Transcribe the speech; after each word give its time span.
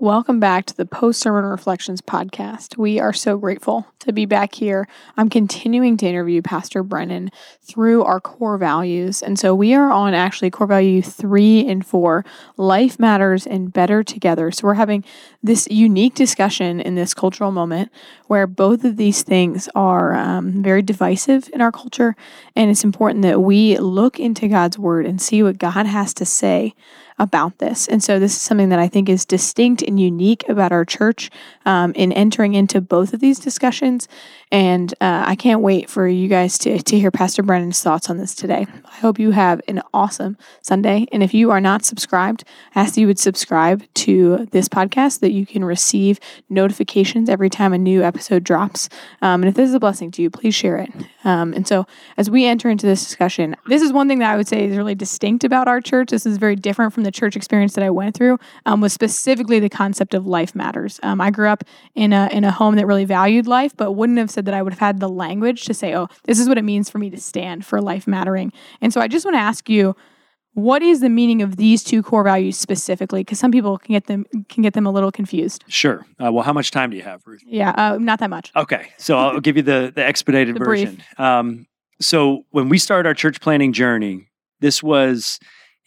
Welcome 0.00 0.38
back 0.38 0.64
to 0.66 0.76
the 0.76 0.86
Post 0.86 1.18
Sermon 1.18 1.44
Reflections 1.44 2.00
podcast. 2.00 2.76
We 2.76 3.00
are 3.00 3.12
so 3.12 3.36
grateful 3.36 3.84
to 3.98 4.12
be 4.12 4.26
back 4.26 4.54
here. 4.54 4.86
I'm 5.16 5.28
continuing 5.28 5.96
to 5.96 6.06
interview 6.06 6.40
Pastor 6.40 6.84
Brennan 6.84 7.32
through 7.62 8.04
our 8.04 8.20
core 8.20 8.58
values. 8.58 9.22
And 9.22 9.40
so 9.40 9.56
we 9.56 9.74
are 9.74 9.90
on 9.90 10.14
actually 10.14 10.50
core 10.50 10.68
value 10.68 11.02
three 11.02 11.66
and 11.66 11.84
four 11.84 12.24
life 12.56 13.00
matters 13.00 13.44
and 13.44 13.72
better 13.72 14.04
together. 14.04 14.52
So 14.52 14.68
we're 14.68 14.74
having 14.74 15.04
this 15.42 15.66
unique 15.68 16.14
discussion 16.14 16.78
in 16.78 16.94
this 16.94 17.12
cultural 17.12 17.50
moment 17.50 17.90
where 18.28 18.46
both 18.46 18.84
of 18.84 18.98
these 18.98 19.24
things 19.24 19.68
are 19.74 20.14
um, 20.14 20.62
very 20.62 20.80
divisive 20.80 21.50
in 21.52 21.60
our 21.60 21.72
culture. 21.72 22.14
And 22.54 22.70
it's 22.70 22.84
important 22.84 23.22
that 23.22 23.40
we 23.40 23.76
look 23.78 24.20
into 24.20 24.46
God's 24.46 24.78
word 24.78 25.06
and 25.06 25.20
see 25.20 25.42
what 25.42 25.58
God 25.58 25.86
has 25.86 26.14
to 26.14 26.24
say 26.24 26.76
about 27.18 27.58
this. 27.58 27.88
And 27.88 28.02
so 28.02 28.18
this 28.18 28.36
is 28.36 28.42
something 28.42 28.68
that 28.68 28.78
I 28.78 28.88
think 28.88 29.08
is 29.08 29.24
distinct 29.24 29.82
and 29.82 29.98
unique 30.00 30.48
about 30.48 30.72
our 30.72 30.84
church 30.84 31.30
um, 31.66 31.92
in 31.94 32.12
entering 32.12 32.54
into 32.54 32.80
both 32.80 33.12
of 33.12 33.20
these 33.20 33.38
discussions. 33.38 34.08
And 34.50 34.92
uh, 35.00 35.24
I 35.26 35.34
can't 35.34 35.60
wait 35.60 35.90
for 35.90 36.08
you 36.08 36.28
guys 36.28 36.56
to, 36.58 36.78
to 36.82 36.98
hear 36.98 37.10
Pastor 37.10 37.42
Brennan's 37.42 37.82
thoughts 37.82 38.08
on 38.08 38.16
this 38.16 38.34
today. 38.34 38.66
I 38.84 38.96
hope 38.96 39.18
you 39.18 39.32
have 39.32 39.60
an 39.68 39.82
awesome 39.92 40.38
Sunday. 40.62 41.06
And 41.12 41.22
if 41.22 41.34
you 41.34 41.50
are 41.50 41.60
not 41.60 41.84
subscribed, 41.84 42.44
I 42.74 42.80
ask 42.80 42.94
that 42.94 43.00
you 43.00 43.06
would 43.06 43.18
subscribe 43.18 43.82
to 43.94 44.46
this 44.52 44.68
podcast 44.68 45.12
so 45.12 45.18
that 45.20 45.32
you 45.32 45.44
can 45.44 45.64
receive 45.64 46.18
notifications 46.48 47.28
every 47.28 47.50
time 47.50 47.72
a 47.72 47.78
new 47.78 48.02
episode 48.02 48.44
drops. 48.44 48.88
Um, 49.20 49.42
and 49.42 49.48
if 49.48 49.54
this 49.54 49.68
is 49.68 49.74
a 49.74 49.80
blessing 49.80 50.10
to 50.12 50.22
you, 50.22 50.30
please 50.30 50.54
share 50.54 50.78
it. 50.78 50.90
Um, 51.24 51.52
and 51.52 51.68
so 51.68 51.86
as 52.16 52.30
we 52.30 52.46
enter 52.46 52.70
into 52.70 52.86
this 52.86 53.04
discussion, 53.04 53.54
this 53.66 53.82
is 53.82 53.92
one 53.92 54.08
thing 54.08 54.20
that 54.20 54.32
I 54.32 54.36
would 54.36 54.48
say 54.48 54.64
is 54.64 54.76
really 54.76 54.94
distinct 54.94 55.44
about 55.44 55.68
our 55.68 55.80
church. 55.80 56.10
This 56.10 56.24
is 56.24 56.38
very 56.38 56.56
different 56.56 56.94
from 56.94 57.02
the 57.02 57.07
church 57.10 57.36
experience 57.36 57.74
that 57.74 57.84
I 57.84 57.90
went 57.90 58.16
through, 58.16 58.38
um, 58.66 58.80
was 58.80 58.92
specifically 58.92 59.60
the 59.60 59.68
concept 59.68 60.14
of 60.14 60.26
life 60.26 60.54
matters. 60.54 61.00
Um, 61.02 61.20
I 61.20 61.30
grew 61.30 61.48
up 61.48 61.64
in 61.94 62.12
a, 62.12 62.28
in 62.32 62.44
a 62.44 62.50
home 62.50 62.76
that 62.76 62.86
really 62.86 63.04
valued 63.04 63.46
life, 63.46 63.76
but 63.76 63.92
wouldn't 63.92 64.18
have 64.18 64.30
said 64.30 64.44
that 64.46 64.54
I 64.54 64.62
would 64.62 64.72
have 64.72 64.80
had 64.80 65.00
the 65.00 65.08
language 65.08 65.64
to 65.64 65.74
say, 65.74 65.94
oh, 65.94 66.08
this 66.24 66.38
is 66.38 66.48
what 66.48 66.58
it 66.58 66.64
means 66.64 66.90
for 66.90 66.98
me 66.98 67.10
to 67.10 67.20
stand 67.20 67.64
for 67.64 67.80
life 67.80 68.06
mattering. 68.06 68.52
And 68.80 68.92
so 68.92 69.00
I 69.00 69.08
just 69.08 69.24
want 69.24 69.34
to 69.34 69.40
ask 69.40 69.68
you, 69.68 69.94
what 70.54 70.82
is 70.82 71.00
the 71.00 71.08
meaning 71.08 71.40
of 71.40 71.56
these 71.56 71.84
two 71.84 72.02
core 72.02 72.24
values 72.24 72.58
specifically? 72.58 73.20
Because 73.20 73.38
some 73.38 73.52
people 73.52 73.78
can 73.78 73.92
get 73.92 74.06
them 74.06 74.26
can 74.48 74.62
get 74.62 74.74
them 74.74 74.86
a 74.86 74.90
little 74.90 75.12
confused. 75.12 75.64
Sure. 75.68 76.04
Uh, 76.22 76.32
well, 76.32 76.42
how 76.42 76.52
much 76.52 76.72
time 76.72 76.90
do 76.90 76.96
you 76.96 77.02
have, 77.02 77.24
Ruth? 77.26 77.42
Yeah, 77.46 77.70
uh, 77.76 77.98
not 77.98 78.18
that 78.18 78.30
much. 78.30 78.50
Okay, 78.56 78.88
so 78.98 79.16
I'll 79.16 79.40
give 79.40 79.56
you 79.56 79.62
the 79.62 79.92
the 79.94 80.04
expedited 80.04 80.54
The 80.58 80.64
version. 80.64 81.02
Um, 81.16 81.66
so 82.00 82.44
when 82.50 82.68
we 82.68 82.78
started 82.78 83.08
our 83.08 83.14
church 83.14 83.40
planting 83.40 83.72
journey, 83.72 84.28
this 84.60 84.82
was 84.82 85.38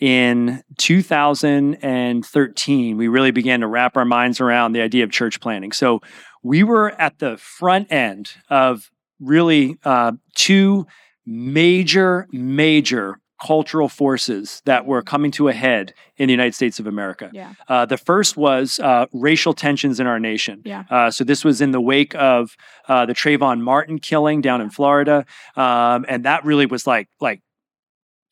in 0.01 0.61
2013. 0.79 2.97
We 2.97 3.07
really 3.07 3.31
began 3.31 3.61
to 3.61 3.67
wrap 3.67 3.95
our 3.95 4.03
minds 4.03 4.41
around 4.41 4.73
the 4.73 4.81
idea 4.81 5.05
of 5.05 5.11
church 5.11 5.39
planting. 5.39 5.71
So 5.71 6.01
we 6.43 6.63
were 6.63 6.89
at 6.99 7.19
the 7.19 7.37
front 7.37 7.89
end 7.91 8.31
of 8.49 8.89
really 9.19 9.77
uh, 9.85 10.13
two 10.35 10.87
major, 11.25 12.27
major 12.31 13.19
cultural 13.41 13.89
forces 13.89 14.61
that 14.65 14.85
were 14.85 15.01
coming 15.01 15.31
to 15.31 15.47
a 15.47 15.53
head 15.53 15.93
in 16.17 16.27
the 16.27 16.31
United 16.31 16.53
States 16.53 16.79
of 16.79 16.85
America. 16.85 17.29
Yeah. 17.33 17.53
Uh, 17.67 17.85
the 17.85 17.97
first 17.97 18.37
was 18.37 18.79
uh, 18.79 19.07
racial 19.13 19.53
tensions 19.53 19.99
in 19.99 20.05
our 20.05 20.19
nation. 20.19 20.61
Yeah. 20.63 20.83
Uh, 20.89 21.09
so 21.09 21.23
this 21.23 21.43
was 21.43 21.59
in 21.59 21.71
the 21.71 21.81
wake 21.81 22.13
of 22.15 22.55
uh, 22.87 23.05
the 23.05 23.13
Trayvon 23.13 23.61
Martin 23.61 23.99
killing 23.99 24.41
down 24.41 24.61
in 24.61 24.69
Florida, 24.69 25.25
um, 25.55 26.05
and 26.07 26.25
that 26.25 26.45
really 26.45 26.67
was 26.67 26.85
like 26.85 27.09
like 27.19 27.41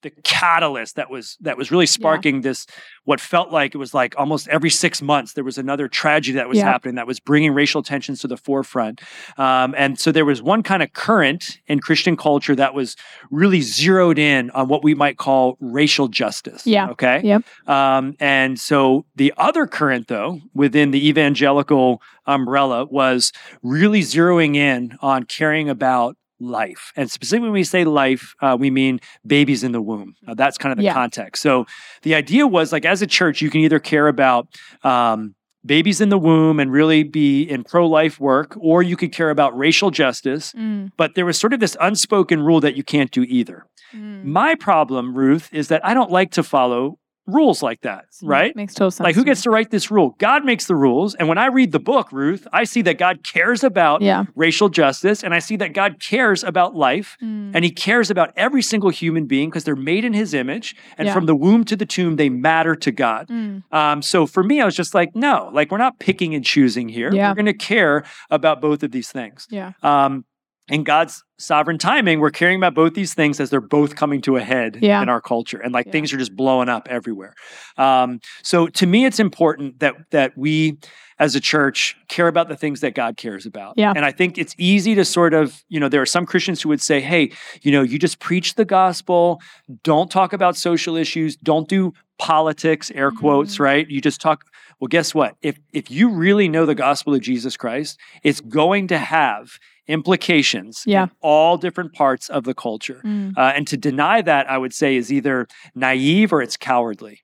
the 0.01 0.11
catalyst 0.23 0.95
that 0.95 1.09
was 1.09 1.37
that 1.41 1.57
was 1.57 1.71
really 1.71 1.85
sparking 1.85 2.41
this 2.41 2.65
what 3.03 3.19
felt 3.19 3.51
like 3.51 3.75
it 3.75 3.77
was 3.77 3.93
like 3.93 4.13
almost 4.17 4.47
every 4.47 4.69
six 4.69 5.01
months 5.01 5.33
there 5.33 5.43
was 5.43 5.57
another 5.57 5.87
tragedy 5.87 6.35
that 6.37 6.47
was 6.47 6.57
Yeah. 6.57 6.65
happening 6.65 6.95
that 6.95 7.07
was 7.07 7.19
bringing 7.19 7.53
racial 7.53 7.83
tensions 7.83 8.19
to 8.21 8.27
the 8.27 8.37
forefront 8.37 9.01
um, 9.37 9.75
and 9.77 9.99
so 9.99 10.11
there 10.11 10.25
was 10.25 10.41
one 10.41 10.63
kind 10.63 10.81
of 10.81 10.93
current 10.93 11.59
in 11.67 11.79
christian 11.79 12.15
culture 12.15 12.55
that 12.55 12.73
was 12.73 12.95
really 13.29 13.61
zeroed 13.61 14.17
in 14.17 14.49
on 14.51 14.67
what 14.69 14.83
we 14.83 14.93
might 14.95 15.17
call 15.17 15.57
racial 15.59 16.07
justice 16.07 16.65
Yeah. 16.65 16.89
okay 16.89 17.21
Yep. 17.23 17.43
um, 17.67 18.15
and 18.19 18.59
so 18.59 19.05
the 19.15 19.33
other 19.37 19.67
current, 19.67 20.07
though, 20.07 20.39
within 20.53 20.91
the 20.91 21.07
evangelical 21.09 22.01
umbrella 22.25 22.85
was 22.85 23.31
really 23.63 24.01
zeroing 24.01 24.55
in 24.55 24.97
on 25.01 25.23
caring 25.23 25.69
about 25.69 26.15
life. 26.39 26.91
And 26.95 27.09
specifically, 27.09 27.47
when 27.49 27.53
we 27.53 27.63
say 27.63 27.83
life, 27.83 28.35
uh, 28.41 28.55
we 28.59 28.69
mean 28.69 28.99
babies 29.25 29.63
in 29.63 29.71
the 29.71 29.81
womb. 29.81 30.15
Uh, 30.27 30.33
that's 30.33 30.57
kind 30.57 30.71
of 30.71 30.77
the 30.77 30.83
Yeah. 30.85 30.93
context. 30.93 31.41
So 31.41 31.65
the 32.03 32.15
idea 32.15 32.47
was 32.47 32.71
like, 32.71 32.85
as 32.85 33.01
a 33.01 33.07
church, 33.07 33.41
you 33.41 33.49
can 33.49 33.61
either 33.61 33.79
care 33.79 34.07
about 34.07 34.47
um, 34.83 35.35
babies 35.65 35.99
in 36.01 36.09
the 36.09 36.17
womb 36.17 36.59
and 36.59 36.71
really 36.71 37.03
be 37.03 37.43
in 37.43 37.63
pro 37.63 37.87
life 37.87 38.19
work, 38.19 38.55
or 38.59 38.81
you 38.83 38.95
could 38.95 39.11
care 39.11 39.29
about 39.29 39.57
racial 39.57 39.91
justice. 39.91 40.53
Mm, 40.53 40.91
But 40.97 41.15
there 41.15 41.25
was 41.25 41.37
sort 41.39 41.53
of 41.53 41.59
this 41.59 41.75
unspoken 41.81 42.41
rule 42.41 42.61
that 42.61 42.75
you 42.75 42.83
can't 42.83 43.11
do 43.11 43.23
either. 43.23 43.65
mm. 43.93 44.23
My 44.23 44.53
problem, 44.55 45.15
Ruth, 45.15 45.49
is 45.51 45.67
that 45.69 45.83
I 45.83 45.93
don't 45.95 46.11
like 46.11 46.31
to 46.31 46.43
follow 46.43 46.98
rules 47.33 47.63
like 47.63 47.81
that, 47.81 48.05
right? 48.23 48.55
Makes 48.55 48.73
total 48.73 48.91
sense. 48.91 49.03
Like, 49.05 49.15
who 49.15 49.23
gets 49.23 49.41
to 49.43 49.49
write 49.49 49.71
this 49.71 49.89
rule? 49.91 50.15
God 50.19 50.45
makes 50.45 50.65
the 50.65 50.75
rules. 50.75 51.15
And 51.15 51.27
when 51.27 51.37
I 51.37 51.47
read 51.47 51.71
the 51.71 51.79
book, 51.79 52.11
Ruth, 52.11 52.47
I 52.51 52.63
see 52.63 52.81
that 52.83 52.97
God 52.97 53.23
cares 53.23 53.63
about 53.63 54.01
Yeah. 54.01 54.25
racial 54.35 54.69
justice. 54.69 55.23
And 55.23 55.33
I 55.33 55.39
see 55.39 55.55
that 55.57 55.73
God 55.73 55.99
cares 55.99 56.43
about 56.43 56.75
life. 56.75 57.17
Mm. 57.21 57.51
And 57.53 57.63
he 57.65 57.71
cares 57.71 58.09
about 58.09 58.31
every 58.35 58.61
single 58.61 58.89
human 58.89 59.25
being 59.25 59.49
because 59.49 59.63
they're 59.63 59.75
made 59.75 60.05
in 60.05 60.13
his 60.13 60.33
image. 60.33 60.75
And 60.97 61.07
Yeah. 61.07 61.13
from 61.13 61.25
the 61.25 61.35
womb 61.35 61.63
to 61.65 61.75
the 61.75 61.85
tomb, 61.85 62.15
they 62.15 62.29
matter 62.29 62.75
to 62.75 62.91
God. 62.91 63.27
Mm. 63.27 63.63
Um, 63.71 64.01
so 64.01 64.25
for 64.25 64.43
me, 64.43 64.61
I 64.61 64.65
was 64.65 64.75
just 64.75 64.93
like, 64.93 65.15
no, 65.15 65.49
like, 65.53 65.71
we're 65.71 65.77
not 65.77 65.99
picking 65.99 66.33
and 66.35 66.43
choosing 66.45 66.89
here. 66.89 67.13
Yeah. 67.13 67.29
We're 67.29 67.35
going 67.35 67.45
to 67.45 67.53
care 67.53 68.03
about 68.29 68.61
both 68.61 68.83
of 68.83 68.91
these 68.91 69.09
things. 69.11 69.47
Yeah. 69.49 69.73
Um, 69.83 70.25
in 70.69 70.83
God's 70.83 71.23
sovereign 71.37 71.77
timing, 71.77 72.19
we're 72.19 72.31
caring 72.31 72.57
about 72.57 72.73
both 72.75 72.93
these 72.93 73.13
things 73.13 73.39
as 73.39 73.49
they're 73.49 73.61
both 73.61 73.95
coming 73.95 74.21
to 74.21 74.35
a 74.37 74.41
head 74.41 74.77
Yeah. 74.81 75.01
in 75.01 75.09
our 75.09 75.21
culture, 75.21 75.57
and 75.59 75.73
like 75.73 75.85
Yeah. 75.87 75.91
things 75.93 76.13
are 76.13 76.17
just 76.17 76.35
blowing 76.35 76.69
up 76.69 76.87
everywhere. 76.89 77.33
Um, 77.77 78.19
so 78.43 78.67
to 78.67 78.85
me, 78.85 79.05
it's 79.05 79.19
important 79.19 79.79
that 79.79 79.95
that 80.11 80.37
we, 80.37 80.77
as 81.17 81.35
a 81.35 81.39
church, 81.39 81.95
care 82.07 82.27
about 82.27 82.49
the 82.49 82.55
things 82.55 82.81
that 82.81 82.93
God 82.95 83.17
cares 83.17 83.45
about. 83.45 83.73
Yeah. 83.77 83.93
And 83.95 84.05
I 84.05 84.11
think 84.11 84.37
it's 84.37 84.55
easy 84.57 84.95
to 84.95 85.03
sort 85.05 85.33
of, 85.33 85.63
you 85.69 85.79
know, 85.79 85.89
there 85.89 86.01
are 86.01 86.05
some 86.05 86.25
Christians 86.25 86.61
who 86.61 86.69
would 86.69 86.81
say, 86.81 86.99
"Hey, 87.01 87.31
you 87.61 87.71
know, 87.71 87.81
you 87.81 87.97
just 87.99 88.19
preach 88.19 88.55
the 88.55 88.65
gospel. 88.65 89.41
Don't 89.83 90.09
talk 90.11 90.33
about 90.33 90.55
social 90.57 90.95
issues. 90.97 91.35
Don't 91.37 91.67
do 91.67 91.93
politics." 92.17 92.91
Air 92.93 93.11
quotes, 93.11 93.55
Mhm. 93.57 93.59
right? 93.61 93.89
You 93.89 94.01
just 94.01 94.21
talk. 94.21 94.43
Well, 94.79 94.87
guess 94.87 95.13
what? 95.15 95.35
If 95.41 95.57
if 95.73 95.89
you 95.91 96.09
really 96.09 96.47
know 96.47 96.65
the 96.65 96.75
gospel 96.75 97.13
of 97.13 97.21
Jesus 97.21 97.57
Christ, 97.57 97.97
it's 98.23 98.39
going 98.41 98.87
to 98.87 98.97
have 98.97 99.57
implications 99.89 100.83
Yeah. 100.85 101.03
in 101.03 101.11
all 101.21 101.57
different 101.57 101.93
parts 101.93 102.29
of 102.29 102.43
the 102.45 102.53
culture. 102.53 103.01
Mm. 103.03 103.33
Uh, 103.35 103.53
and 103.55 103.67
to 103.67 103.75
deny 103.75 104.21
that, 104.21 104.49
I 104.49 104.57
would 104.57 104.73
say, 104.73 104.95
is 104.95 105.11
either 105.11 105.47
naive 105.75 106.31
or 106.31 106.41
it's 106.41 106.55
cowardly. 106.55 107.21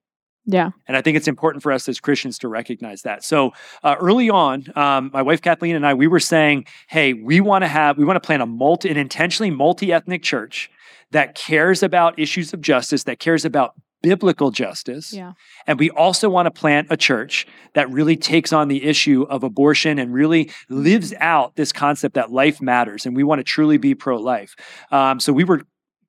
Yeah. 0.48 0.72
And 0.88 0.96
I 0.98 1.02
think 1.02 1.18
it's 1.18 1.28
important 1.28 1.64
for 1.64 1.72
us 1.72 1.88
as 1.90 2.00
Christians 2.00 2.38
to 2.40 2.48
recognize 2.48 3.02
that. 3.04 3.24
So 3.24 3.54
uh, 3.84 3.96
early 4.00 4.30
on, 4.30 4.66
um, 4.76 5.10
my 5.14 5.22
wife 5.22 5.42
Kathleen 5.42 5.76
and 5.76 5.86
I, 5.88 5.94
we 5.94 6.08
were 6.08 6.20
saying, 6.20 6.66
"Hey, 6.88 7.14
we 7.14 7.40
want 7.42 7.64
to 7.64 7.68
have, 7.68 7.98
we 7.98 8.06
want 8.06 8.22
to 8.22 8.26
plan 8.26 8.42
a 8.42 8.46
multi, 8.46 8.90
an 8.90 8.98
intentionally 8.98 9.50
multi-ethnic 9.50 10.22
church 10.22 10.70
that 11.12 11.34
cares 11.36 11.82
about 11.82 12.20
issues 12.20 12.54
of 12.54 12.62
justice, 12.62 13.04
that 13.06 13.20
cares 13.20 13.46
about 13.46 13.74
biblical 14.06 14.52
justice, 14.52 15.12
Yeah. 15.14 15.34
and 15.68 15.80
we 15.80 15.90
also 15.90 16.30
want 16.30 16.46
to 16.46 16.52
plant 16.52 16.88
a 16.92 16.98
church 16.98 17.48
that 17.74 17.90
really 17.92 18.16
takes 18.16 18.54
on 18.54 18.68
the 18.68 18.84
issue 18.84 19.24
of 19.30 19.44
abortion 19.44 19.98
and 20.00 20.14
really 20.14 20.52
lives 20.70 21.14
out 21.20 21.56
this 21.56 21.72
concept 21.74 22.16
that 22.16 22.32
life 22.32 22.62
matters. 22.62 23.06
And 23.06 23.16
we 23.16 23.24
want 23.24 23.40
to 23.40 23.44
truly 23.44 23.78
be 23.78 23.96
pro 23.96 24.18
life. 24.18 24.56
Um, 24.92 25.20
so 25.20 25.34
we 25.34 25.44
were 25.44 25.62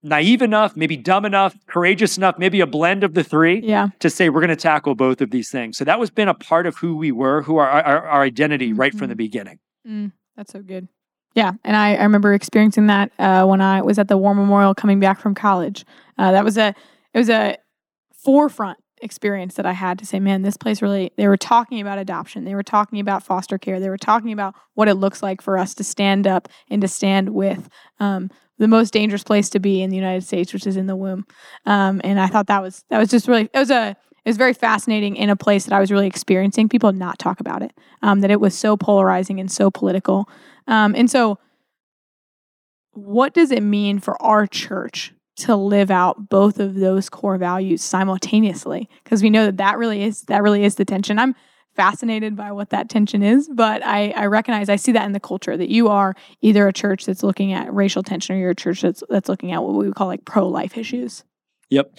naive 0.03 0.43
enough, 0.43 0.77
maybe 0.77 0.97
dumb 0.97 1.25
enough, 1.25 1.57
courageous 1.67 2.17
enough, 2.17 2.39
maybe 2.39 2.61
a 2.61 2.67
blend 2.67 3.03
of 3.03 3.15
the 3.15 3.25
three 3.25 3.61
Yeah. 3.65 3.89
to 4.01 4.11
say 4.11 4.29
we're 4.29 4.41
going 4.41 4.51
to 4.51 4.57
tackle 4.57 4.95
both 4.95 5.21
of 5.21 5.31
these 5.31 5.51
things. 5.51 5.77
So 5.79 5.85
that 5.85 5.99
was 5.99 6.11
been 6.11 6.29
a 6.29 6.35
part 6.35 6.67
of 6.67 6.77
who 6.77 6.97
we 6.97 7.11
were, 7.11 7.43
who 7.43 7.57
are 7.57 7.69
our, 7.69 8.07
our 8.07 8.23
identity 8.23 8.73
right 8.73 8.93
from 8.95 9.07
Mhm. 9.07 9.11
the 9.11 9.17
beginning. 9.17 9.59
Mm, 9.89 10.13
that's 10.37 10.53
so 10.53 10.61
good. 10.61 10.87
Yeah, 11.35 11.53
and 11.65 11.77
I, 11.77 11.97
I 11.97 12.03
remember 12.05 12.33
experiencing 12.35 12.87
that 12.87 13.11
uh, 13.19 13.45
when 13.47 13.61
I 13.61 13.83
was 13.83 13.99
at 13.99 14.09
the 14.09 14.17
War 14.17 14.35
Memorial 14.35 14.75
coming 14.75 15.01
back 15.01 15.19
from 15.21 15.35
college. 15.35 15.85
Uh, 16.17 16.33
that 16.33 16.45
was 16.45 16.57
a 16.57 16.69
it 17.13 17.19
was 17.19 17.29
a 17.29 17.57
forefront 18.27 18.79
experience 19.03 19.55
that 19.55 19.67
I 19.67 19.73
had 19.73 19.99
to 20.01 20.07
say, 20.07 20.19
man, 20.19 20.43
this 20.43 20.57
place 20.57 20.83
really. 20.83 21.13
They 21.17 21.29
were 21.29 21.37
talking 21.37 21.81
about 21.81 21.99
adoption. 21.99 22.45
They 22.45 22.57
were 22.57 22.65
talking 22.65 22.99
about 22.99 23.23
foster 23.23 23.57
care. 23.57 23.79
They 23.79 23.89
were 23.89 23.97
talking 23.97 24.33
about 24.33 24.55
what 24.75 24.89
it 24.89 24.95
looks 24.95 25.23
like 25.23 25.41
for 25.41 25.57
us 25.57 25.75
to 25.75 25.85
stand 25.85 26.27
up 26.27 26.49
and 26.69 26.83
to 26.83 26.89
stand 26.89 27.31
with 27.31 27.69
um, 28.01 28.31
the 28.59 28.67
most 28.67 28.93
dangerous 28.93 29.23
place 29.23 29.49
to 29.51 29.61
be 29.61 29.81
in 29.81 29.91
the 29.91 29.97
United 29.97 30.25
States, 30.25 30.53
which 30.53 30.67
is 30.67 30.77
in 30.77 30.89
the 30.89 30.97
womb. 30.97 31.25
Um, 31.67 32.01
and 32.03 32.19
I 32.19 32.27
thought 32.27 32.49
that 32.49 32.63
was 32.63 32.85
that 32.91 32.99
was 32.99 33.09
just 33.09 33.29
really 33.29 33.49
it 33.55 33.59
was 33.59 33.71
a 33.71 33.91
it 33.91 34.31
was 34.31 34.37
very 34.37 34.55
fascinating 34.55 35.15
in 35.15 35.31
a 35.31 35.37
place 35.37 35.67
that 35.67 35.73
I 35.73 35.79
was 35.79 35.93
really 35.93 36.09
experiencing 36.09 36.69
people 36.69 36.93
not 36.93 37.21
talk 37.21 37.39
about 37.39 37.63
it. 37.63 37.73
Um, 38.03 38.23
that 38.23 38.31
it 38.33 38.41
was 38.41 38.59
so 38.59 38.77
polarizing 38.77 39.39
and 39.39 39.51
so 39.51 39.71
political. 39.71 40.29
Um, 40.67 40.97
and 40.97 41.09
so, 41.09 41.39
what 42.91 43.35
does 43.35 43.53
it 43.53 43.63
mean 43.63 44.01
for 44.01 44.21
our 44.21 44.49
church 44.49 45.13
to 45.37 45.57
live 45.57 45.91
out 45.91 46.29
both 46.29 46.59
of 46.59 46.77
those 46.77 47.09
core 47.09 47.39
values 47.39 47.83
simultaneously? 47.83 48.89
Because 49.05 49.23
we 49.23 49.31
know 49.31 49.47
that 49.47 49.57
that 49.59 49.79
really 49.79 50.03
is 50.03 50.23
that 50.23 50.43
really 50.43 50.65
is 50.65 50.77
the 50.77 50.85
tension. 50.85 51.19
I'm 51.19 51.35
fascinated 51.75 52.35
by 52.35 52.53
what 52.53 52.71
that 52.71 52.89
tension 52.89 53.23
is, 53.23 53.49
but 53.53 53.85
I, 53.85 54.11
I 54.17 54.27
recognize 54.27 54.69
I 54.69 54.77
see 54.77 54.93
that 54.93 55.05
in 55.05 55.13
the 55.13 55.21
culture 55.21 55.57
that 55.57 55.69
you 55.69 55.89
are 55.89 56.15
either 56.41 56.67
a 56.67 56.73
church 56.73 57.05
that's 57.05 57.23
looking 57.23 57.53
at 57.53 57.73
racial 57.73 58.03
tension 58.03 58.35
or 58.35 58.39
you're 58.39 58.51
a 58.51 58.55
church 58.55 58.81
that's 58.81 59.03
that's 59.09 59.29
looking 59.29 59.53
at 59.53 59.63
what 59.63 59.75
we 59.75 59.87
would 59.87 59.95
call 59.95 60.07
like 60.07 60.25
pro 60.25 60.49
life 60.49 60.77
issues. 60.77 61.23
Yep. 61.71 61.99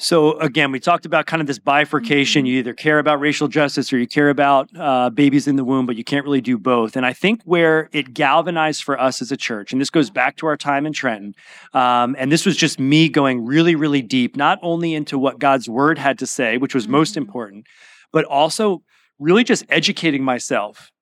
So 0.00 0.38
again, 0.38 0.70
we 0.70 0.78
talked 0.78 1.06
about 1.06 1.26
kind 1.26 1.40
of 1.40 1.48
this 1.48 1.58
bifurcation. 1.58 2.44
Mhm. 2.44 2.48
You 2.48 2.58
either 2.60 2.72
care 2.72 3.00
about 3.00 3.18
racial 3.18 3.48
justice 3.48 3.92
or 3.92 3.98
you 3.98 4.06
care 4.06 4.30
about 4.30 4.70
uh, 4.78 5.10
babies 5.10 5.48
in 5.48 5.56
the 5.56 5.64
womb, 5.64 5.86
but 5.86 5.96
you 5.96 6.04
can't 6.04 6.24
really 6.24 6.40
do 6.40 6.56
both. 6.56 6.96
And 6.96 7.04
I 7.04 7.12
think 7.12 7.42
where 7.44 7.88
it 7.92 8.14
galvanized 8.14 8.84
for 8.84 8.98
us 9.00 9.20
as 9.20 9.32
a 9.32 9.36
church, 9.36 9.72
and 9.72 9.80
this 9.80 9.90
goes 9.90 10.08
back 10.08 10.36
to 10.36 10.46
our 10.46 10.56
time 10.56 10.86
in 10.86 10.92
Trenton, 10.92 11.34
um, 11.74 12.14
and 12.16 12.30
this 12.30 12.46
was 12.46 12.56
just 12.56 12.78
me 12.78 13.08
going 13.08 13.44
really, 13.44 13.74
really 13.74 14.00
deep, 14.02 14.36
not 14.36 14.60
only 14.62 14.94
into 14.94 15.18
what 15.18 15.40
God's 15.40 15.68
word 15.68 15.98
had 15.98 16.16
to 16.20 16.26
say, 16.26 16.58
which 16.58 16.74
was 16.76 16.86
most 16.86 17.14
Mhm. 17.14 17.18
important, 17.18 17.66
but 18.12 18.24
also 18.24 18.82
really 19.18 19.42
just 19.42 19.64
educating 19.68 20.22
myself 20.22 20.92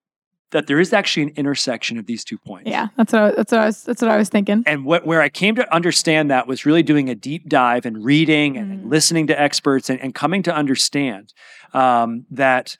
that 0.53 0.67
there 0.69 0.79
is 0.79 0.93
actually 0.93 1.25
an 1.25 1.33
intersection 1.37 1.99
of 1.99 2.07
these 2.07 2.25
two 2.25 2.39
points. 2.39 2.71
Yeah, 2.71 2.89
that's 2.97 3.13
what 3.13 3.23
I, 3.23 3.31
that's 3.33 3.53
what 3.53 3.61
I 3.61 3.67
was 3.67 3.83
that's 3.83 4.01
what 4.03 4.11
I 4.11 4.17
was 4.17 4.29
thinking. 4.29 4.63
And 4.67 4.85
what 4.85 5.05
where 5.07 5.21
I 5.21 5.29
came 5.29 5.55
to 5.57 5.75
understand 5.75 6.31
that 6.31 6.47
was 6.47 6.65
really 6.65 6.83
doing 6.83 7.09
a 7.09 7.15
deep 7.15 7.49
dive 7.49 7.85
and 7.85 8.03
reading 8.05 8.57
and, 8.57 8.73
and 8.73 8.85
Mm. 8.87 8.91
listening 8.91 9.27
to 9.29 9.41
experts 9.41 9.91
and, 9.91 10.01
and 10.01 10.15
coming 10.15 10.43
to 10.45 10.55
understand 10.55 11.33
um, 11.75 12.27
that 12.31 12.77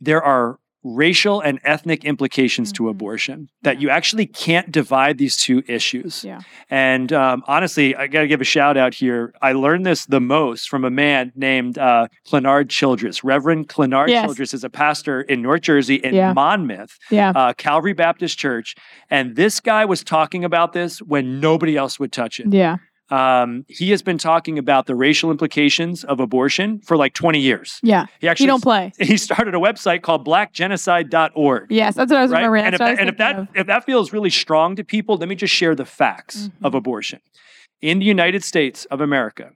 there 0.00 0.22
are 0.22 0.58
racial 0.84 1.40
and 1.40 1.58
ethnic 1.64 2.04
implications 2.04 2.70
to 2.72 2.82
Mhm. 2.84 2.90
abortion. 2.90 3.48
That 3.62 3.76
Yeah. 3.76 3.80
you 3.80 3.90
actually 3.90 4.26
can't 4.26 4.70
divide 4.70 5.16
these 5.18 5.36
two 5.36 5.62
issues. 5.66 6.22
Yeah. 6.24 6.40
And 6.70 7.10
um, 7.12 7.42
honestly, 7.46 7.96
I 7.96 8.06
got 8.06 8.20
to 8.20 8.28
give 8.28 8.40
a 8.42 8.44
shout 8.44 8.76
out 8.76 8.92
here. 8.94 9.32
I 9.40 9.52
learned 9.52 9.86
this 9.86 10.04
the 10.04 10.20
most 10.20 10.68
from 10.68 10.84
a 10.84 10.90
man 10.90 11.32
named 11.34 11.78
uh, 11.78 12.08
Clenard 12.28 12.68
Childress. 12.68 13.24
Reverend 13.24 13.68
Clenard 13.68 14.10
Yes. 14.10 14.24
Childress 14.26 14.52
is 14.54 14.62
a 14.64 14.70
pastor 14.70 15.22
in 15.22 15.40
North 15.42 15.62
Jersey 15.62 15.96
in 15.96 16.14
Yeah. 16.14 16.32
Monmouth 16.34 16.98
uh, 17.12 17.54
Calvary 17.54 17.94
Baptist 17.94 18.38
Church, 18.38 18.74
and 19.10 19.36
this 19.36 19.60
guy 19.60 19.84
was 19.86 20.04
talking 20.04 20.44
about 20.44 20.72
this 20.74 20.98
when 21.00 21.40
nobody 21.40 21.76
else 21.76 21.98
would 21.98 22.12
touch 22.12 22.38
it. 22.40 22.46
yeah. 22.52 22.76
Um, 23.10 23.66
he 23.68 23.90
has 23.90 24.00
been 24.02 24.16
talking 24.16 24.58
about 24.58 24.86
the 24.86 24.94
racial 24.94 25.30
implications 25.30 26.04
of 26.04 26.20
abortion 26.20 26.80
for 26.80 26.96
like 26.96 27.12
20 27.12 27.38
years. 27.38 27.78
Yeah. 27.82 28.06
He 28.20 28.28
actually 28.28 28.46
don't 28.46 28.62
play. 28.62 28.92
he 28.98 29.16
started 29.18 29.54
a 29.54 29.58
website 29.58 30.00
called 30.02 30.26
blackgenocide.org. 30.26 31.66
Yes, 31.70 31.94
that's 31.94 32.10
what 32.10 32.18
I 32.18 32.22
was 32.22 32.30
Right? 32.30 32.44
remembering. 32.46 32.64
And 32.64 32.74
if, 32.74 32.78
that, 32.78 32.98
and 32.98 33.08
if 33.08 33.16
that 33.18 33.38
of. 33.38 33.48
if 33.54 33.66
that 33.66 33.84
feels 33.84 34.12
really 34.12 34.30
strong 34.30 34.74
to 34.76 34.84
people, 34.84 35.16
let 35.16 35.28
me 35.28 35.34
just 35.34 35.52
share 35.54 35.74
the 35.74 35.84
facts 35.84 36.48
of 36.62 36.72
Mhm. 36.72 36.78
abortion. 36.78 37.20
In 37.82 37.98
the 37.98 38.06
United 38.06 38.42
States 38.42 38.86
of 38.86 39.00
America, 39.02 39.50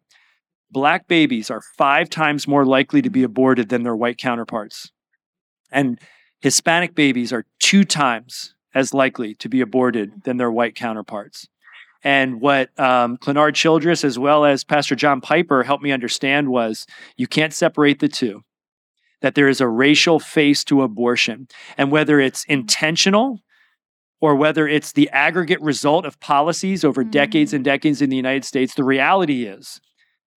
black 0.71 1.09
babies 1.09 1.51
are 1.51 1.63
five 1.79 2.11
times 2.11 2.47
more 2.47 2.67
likely 2.67 3.01
to 3.01 3.09
be 3.11 3.23
aborted 3.23 3.71
than 3.71 3.83
their 3.83 3.97
white 3.97 4.19
counterparts. 4.19 4.93
And 5.73 5.99
Hispanic 6.41 6.95
babies 6.95 7.33
are 7.33 7.47
two 7.59 7.85
times 7.85 8.55
as 8.75 8.93
likely 8.93 9.35
to 9.37 9.49
be 9.49 9.61
aborted 9.63 10.25
than 10.25 10.37
their 10.37 10.51
white 10.51 10.75
counterparts. 10.75 11.49
And 12.05 12.41
what 12.41 12.79
um, 12.79 13.17
Clenard 13.17 13.55
Childress, 13.55 14.05
as 14.05 14.19
well 14.19 14.45
as 14.45 14.63
Pastor 14.65 14.95
John 14.95 15.21
Piper, 15.21 15.63
helped 15.65 15.83
me 15.83 15.91
understand 15.93 16.49
was 16.49 16.87
you 17.17 17.27
can't 17.27 17.53
separate 17.53 17.99
the 17.99 18.09
two. 18.09 18.43
That 19.21 19.35
there 19.35 19.49
is 19.49 19.61
a 19.61 19.67
racial 19.67 20.21
face 20.21 20.63
to 20.65 20.83
abortion. 20.83 21.49
And 21.77 21.91
whether 21.91 22.21
it's 22.21 22.45
intentional 22.45 23.41
or 24.21 24.37
whether 24.37 24.69
it's 24.69 24.93
the 24.93 25.11
aggregate 25.11 25.61
result 25.61 26.05
of 26.05 26.21
policies 26.21 26.85
over 26.85 27.03
decades 27.03 27.51
Mhm. 27.51 27.57
and 27.57 27.65
decades 27.65 28.01
in 28.01 28.11
the 28.11 28.17
United 28.17 28.45
States, 28.45 28.75
the 28.75 28.85
reality 28.85 29.45
is, 29.45 29.81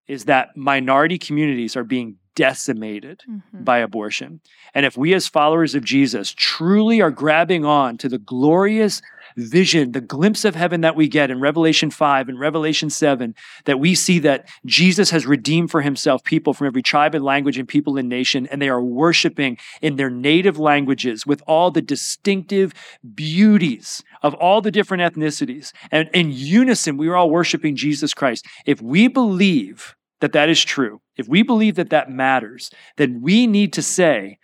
is 0.07 0.25
that 0.25 0.57
minority 0.57 1.19
communities 1.19 1.75
are 1.75 1.83
being 1.83 2.17
decimated 2.35 3.21
Mhm. 3.29 3.63
by 3.65 3.77
abortion. 3.79 4.41
And 4.73 4.85
if 4.85 4.97
we 4.97 5.13
as 5.13 5.27
followers 5.27 5.75
of 5.75 5.83
Jesus 5.83 6.33
truly 6.35 7.01
are 7.01 7.11
grabbing 7.11 7.65
on 7.65 7.97
to 7.97 8.09
the 8.09 8.17
glorious 8.19 9.01
vision, 9.37 9.91
the 9.91 10.01
glimpse 10.01 10.45
of 10.45 10.55
heaven 10.55 10.81
that 10.81 10.95
we 10.95 11.07
get 11.07 11.31
in 11.31 11.39
Revelation 11.39 11.89
5 11.89 12.29
and 12.29 12.39
Revelation 12.39 12.89
7, 12.89 13.35
that 13.65 13.79
we 13.79 13.95
see 13.95 14.19
that 14.19 14.47
Jesus 14.65 15.09
has 15.11 15.25
redeemed 15.25 15.71
for 15.71 15.81
himself 15.81 16.23
people 16.23 16.53
from 16.53 16.67
every 16.67 16.81
tribe 16.81 17.15
and 17.15 17.23
language 17.23 17.57
and 17.57 17.67
people 17.67 17.97
and 17.97 18.09
nation, 18.09 18.47
and 18.47 18.61
they 18.61 18.69
are 18.69 18.81
worshiping 18.81 19.57
in 19.81 19.95
their 19.95 20.09
native 20.09 20.59
languages 20.59 21.25
with 21.25 21.41
all 21.47 21.71
the 21.71 21.81
distinctive 21.81 22.73
beauties 23.15 24.03
of 24.21 24.33
all 24.35 24.61
the 24.61 24.71
different 24.71 25.01
ethnicities. 25.01 25.71
And 25.91 26.09
in 26.13 26.31
unison, 26.31 26.97
we 26.97 27.07
are 27.07 27.15
all 27.15 27.29
worshiping 27.29 27.75
Jesus 27.75 28.13
Christ. 28.13 28.45
If 28.65 28.81
we 28.81 29.07
believe 29.07 29.95
that 30.19 30.33
that 30.33 30.49
is 30.49 30.63
true, 30.63 31.01
if 31.17 31.27
we 31.27 31.43
believe 31.43 31.75
that 31.75 31.89
that 31.89 32.09
matters, 32.09 32.71
then 32.97 33.21
we 33.21 33.47
need 33.47 33.73
to 33.73 33.81
say 33.81 34.37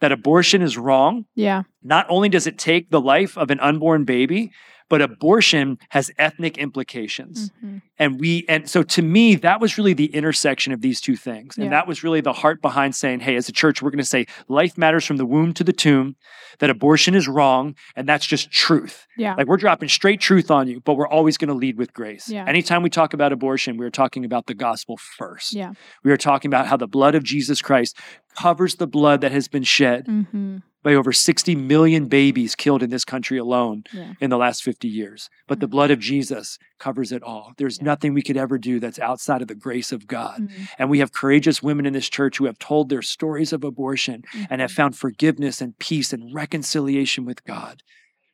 that 0.00 0.12
abortion 0.12 0.62
is 0.62 0.76
wrong. 0.76 1.26
Yeah. 1.34 1.62
Not 1.82 2.06
only 2.08 2.28
does 2.28 2.46
it 2.46 2.58
take 2.58 2.90
the 2.90 3.00
life 3.00 3.36
of 3.38 3.50
an 3.50 3.60
unborn 3.60 4.04
baby, 4.04 4.52
but 4.90 5.00
abortion 5.00 5.78
has 5.90 6.10
ethnic 6.18 6.58
implications. 6.58 7.50
Mhm. 7.64 7.80
And 7.98 8.20
we, 8.20 8.44
and 8.48 8.68
so 8.68 8.82
to 8.82 9.02
me, 9.02 9.36
that 9.36 9.60
was 9.60 9.78
really 9.78 9.94
the 9.94 10.06
intersection 10.14 10.72
of 10.72 10.80
these 10.82 11.00
two 11.00 11.16
things. 11.16 11.56
And 11.56 11.64
Yeah. 11.66 11.70
that 11.70 11.86
was 11.86 12.02
really 12.02 12.20
the 12.20 12.32
heart 12.32 12.60
behind 12.60 12.94
saying, 12.94 13.20
hey, 13.20 13.36
as 13.36 13.48
a 13.48 13.52
church, 13.52 13.80
we're 13.80 13.90
going 13.90 13.98
to 13.98 14.04
say 14.04 14.26
life 14.48 14.76
matters 14.76 15.06
from 15.06 15.16
the 15.16 15.24
womb 15.24 15.54
to 15.54 15.64
the 15.64 15.72
tomb, 15.72 16.16
that 16.58 16.68
abortion 16.70 17.14
is 17.14 17.28
wrong, 17.28 17.74
and 17.96 18.06
that's 18.08 18.26
just 18.26 18.50
truth. 18.50 19.06
Yeah. 19.16 19.34
Like 19.38 19.46
we're 19.46 19.56
dropping 19.56 19.88
straight 19.88 20.20
truth 20.20 20.50
on 20.50 20.66
you, 20.68 20.80
but 20.80 20.94
we're 20.94 21.08
always 21.08 21.38
going 21.38 21.48
to 21.48 21.54
lead 21.54 21.78
with 21.78 21.92
grace. 21.94 22.28
Yeah. 22.28 22.44
Anytime 22.46 22.82
we 22.82 22.90
talk 22.90 23.14
about 23.14 23.32
abortion, 23.32 23.76
we're 23.76 23.90
talking 23.90 24.24
about 24.24 24.46
the 24.46 24.54
gospel 24.54 24.96
first. 24.96 25.54
Yeah. 25.54 25.72
We 26.02 26.10
are 26.10 26.16
talking 26.16 26.48
about 26.48 26.66
how 26.66 26.76
the 26.76 26.88
blood 26.88 27.14
of 27.14 27.22
Jesus 27.22 27.62
Christ 27.62 27.96
covers 28.36 28.74
the 28.76 28.86
blood 28.86 29.20
that 29.20 29.32
has 29.32 29.46
been 29.48 29.62
shed 29.62 30.06
hmm 30.06 30.58
by 30.82 30.94
over 30.94 31.12
60 31.12 31.54
million 31.54 32.06
babies 32.06 32.54
killed 32.54 32.82
in 32.82 32.90
this 32.90 33.04
country 33.04 33.36
alone 33.38 33.84
Yeah. 33.92 34.14
in 34.20 34.30
the 34.30 34.38
last 34.38 34.62
50 34.62 34.88
years. 34.88 35.28
But 35.46 35.60
the 35.60 35.68
blood 35.68 35.90
of 35.90 35.98
Jesus 35.98 36.58
covers 36.78 37.12
it 37.12 37.22
all. 37.22 37.52
There's 37.58 37.78
Yeah. 37.78 37.84
nothing 37.84 38.14
we 38.14 38.22
could 38.22 38.36
ever 38.36 38.56
do 38.58 38.80
that's 38.80 38.98
outside 38.98 39.42
of 39.42 39.48
the 39.48 39.54
grace 39.54 39.92
of 39.92 40.06
God. 40.06 40.48
Mhm. 40.48 40.68
And 40.78 40.90
we 40.90 41.00
have 41.00 41.12
courageous 41.12 41.62
women 41.62 41.84
in 41.86 41.92
this 41.92 42.08
church 42.08 42.38
who 42.38 42.46
have 42.46 42.58
told 42.58 42.88
their 42.88 43.02
stories 43.02 43.52
of 43.52 43.62
abortion 43.62 44.22
and 44.48 44.60
have 44.60 44.70
Mhm. 44.70 44.74
found 44.76 44.96
forgiveness 44.96 45.60
and 45.60 45.78
peace 45.78 46.12
and 46.12 46.32
reconciliation 46.34 47.24
with 47.26 47.44
God 47.44 47.82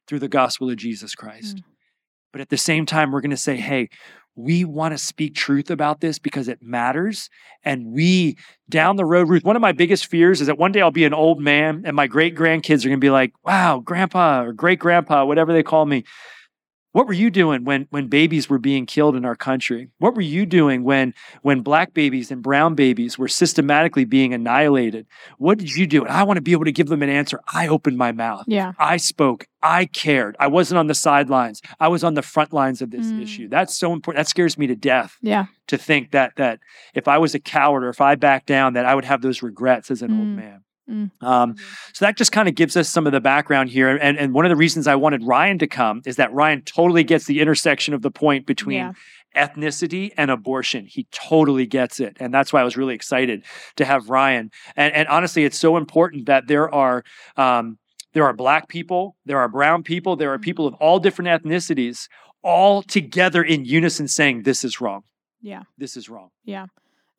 through 0.07 0.21
the 0.21 0.29
gospel 0.29 0.71
of 0.71 0.77
Jesus 0.77 1.15
Christ. 1.17 1.57
Mm. 1.57 1.63
But 2.33 2.41
at 2.43 2.49
the 2.51 2.57
same 2.59 2.87
time, 2.87 3.11
we're 3.11 3.23
going 3.23 3.31
to 3.31 3.37
say, 3.37 3.57
hey, 3.57 3.89
we 4.37 4.65
want 4.65 4.93
to 4.93 4.99
speak 4.99 5.35
truth 5.35 5.71
about 5.71 6.01
this 6.01 6.19
because 6.19 6.47
it 6.47 6.63
matters. 6.63 7.31
And 7.65 7.93
we, 7.93 8.37
down 8.69 8.97
the 8.97 9.05
road, 9.05 9.29
Ruth, 9.29 9.45
one 9.45 9.57
of 9.57 9.63
my 9.63 9.73
biggest 9.73 10.07
fears 10.07 10.43
is 10.43 10.47
that 10.47 10.59
one 10.59 10.73
day 10.73 10.83
I'll 10.83 10.91
be 10.91 11.05
an 11.05 11.15
old 11.15 11.41
man 11.41 11.83
and 11.87 11.97
my 11.97 12.07
great 12.07 12.37
grandkids 12.37 12.85
are 12.85 12.89
going 12.89 13.01
to 13.01 13.05
be 13.05 13.11
like, 13.11 13.33
wow, 13.45 13.81
grandpa 13.81 14.43
or 14.43 14.53
great 14.53 14.79
grandpa, 14.79 15.25
whatever 15.25 15.53
they 15.53 15.63
call 15.63 15.87
me. 15.87 16.05
What 16.97 17.07
were 17.07 17.13
you 17.13 17.29
doing 17.31 17.67
when 17.67 17.89
when 17.91 18.07
babies 18.07 18.49
were 18.49 18.59
being 18.59 18.87
killed 18.87 19.17
in 19.17 19.27
our 19.27 19.37
country? 19.37 19.91
What 19.99 20.15
were 20.15 20.23
you 20.23 20.47
doing 20.47 20.83
when 20.83 21.13
when 21.43 21.61
black 21.61 21.93
babies 21.93 22.31
and 22.31 22.43
brown 22.43 22.75
babies 22.75 23.19
were 23.19 23.29
systematically 23.29 24.07
being 24.07 24.33
annihilated? 24.33 25.07
What 25.37 25.59
did 25.59 25.77
you 25.77 25.87
do? 25.87 26.05
And 26.07 26.11
I 26.11 26.23
want 26.23 26.39
to 26.39 26.41
be 26.41 26.53
able 26.53 26.65
to 26.65 26.73
give 26.73 26.87
them 26.89 27.03
an 27.03 27.11
answer. 27.11 27.39
I 27.53 27.69
opened 27.69 27.99
my 27.99 28.13
mouth. 28.13 28.45
Yeah. 28.47 28.73
I 28.79 28.97
spoke. 28.97 29.45
I 29.63 29.85
cared. 29.85 30.37
I 30.41 30.47
wasn't 30.47 30.79
on 30.79 30.87
the 30.87 30.95
sidelines. 30.95 31.61
I 31.79 31.89
was 31.89 32.03
on 32.03 32.15
the 32.15 32.23
front 32.23 32.55
lines 32.55 32.81
of 32.81 32.91
this 32.91 33.09
Mm. 33.09 33.23
issue. 33.23 33.49
That's 33.51 33.77
so 33.77 33.93
important. 33.93 34.21
That 34.25 34.29
scares 34.31 34.57
me 34.57 34.67
to 34.67 34.75
death 34.77 35.19
Yeah. 35.21 35.47
to 35.67 35.77
think 35.77 36.13
that 36.13 36.33
that 36.37 36.61
if 36.95 37.09
I 37.09 37.19
was 37.19 37.35
a 37.35 37.39
coward 37.41 37.85
or 37.85 37.91
if 37.91 38.01
I 38.01 38.15
backed 38.15 38.47
down, 38.47 38.73
that 38.73 38.87
I 38.87 38.95
would 38.95 39.05
have 39.05 39.21
those 39.21 39.43
regrets 39.43 39.91
as 39.91 40.01
an 40.01 40.13
old 40.13 40.29
Mm. 40.29 40.37
man. 40.37 40.61
Mm. 40.89 41.11
Um, 41.23 41.57
so 41.93 42.05
that 42.05 42.17
just 42.17 42.33
kind 42.33 42.49
of 42.49 42.55
gives 42.55 42.77
us 42.77 42.89
some 42.89 43.07
of 43.07 43.13
the 43.13 43.21
background 43.21 43.71
here. 43.71 43.97
And, 43.97 44.19
and 44.19 44.33
one 44.33 44.45
of 44.45 44.51
the 44.51 44.57
reasons 44.57 44.87
I 44.87 44.95
wanted 44.95 45.25
Ryan 45.25 45.59
to 45.59 45.67
come 45.67 46.03
is 46.07 46.17
that 46.17 46.33
Ryan 46.33 46.63
totally 46.63 47.03
gets 47.05 47.25
the 47.27 47.41
intersection 47.41 47.93
of 47.93 48.03
the 48.03 48.11
point 48.11 48.47
between 48.47 48.77
Yeah. 48.79 48.93
ethnicity 49.37 50.13
and 50.17 50.31
abortion. 50.31 50.87
He 50.87 51.07
totally 51.11 51.67
gets 51.67 52.01
it. 52.01 52.17
And 52.21 52.33
that's 52.33 52.53
why 52.53 52.61
I 52.61 52.65
was 52.65 52.77
really 52.77 52.95
excited 52.95 53.45
to 53.77 53.85
have 53.85 54.09
Ryan. 54.09 54.51
And, 54.77 54.95
and 54.95 55.09
honestly, 55.09 55.45
it's 55.45 55.59
so 55.59 55.77
important 55.77 56.27
that 56.27 56.47
there 56.47 56.73
are 56.75 57.03
um, 57.37 57.79
there 58.13 58.25
are 58.25 58.33
black 58.33 58.69
people, 58.69 59.17
there 59.27 59.39
are 59.39 59.49
brown 59.49 59.83
people, 59.83 60.17
there 60.17 60.33
are 60.33 60.39
people 60.39 60.67
of 60.67 60.75
all 60.75 60.99
different 60.99 61.29
ethnicities 61.29 62.09
all 62.43 62.83
together 62.83 63.43
in 63.43 63.65
unison 63.65 64.09
saying 64.09 64.45
this 64.45 64.65
is 64.65 64.81
wrong. 64.81 65.03
Yeah. 65.43 65.65
This 65.77 65.97
is 65.97 66.09
wrong. 66.09 66.31
Yeah. 66.45 66.67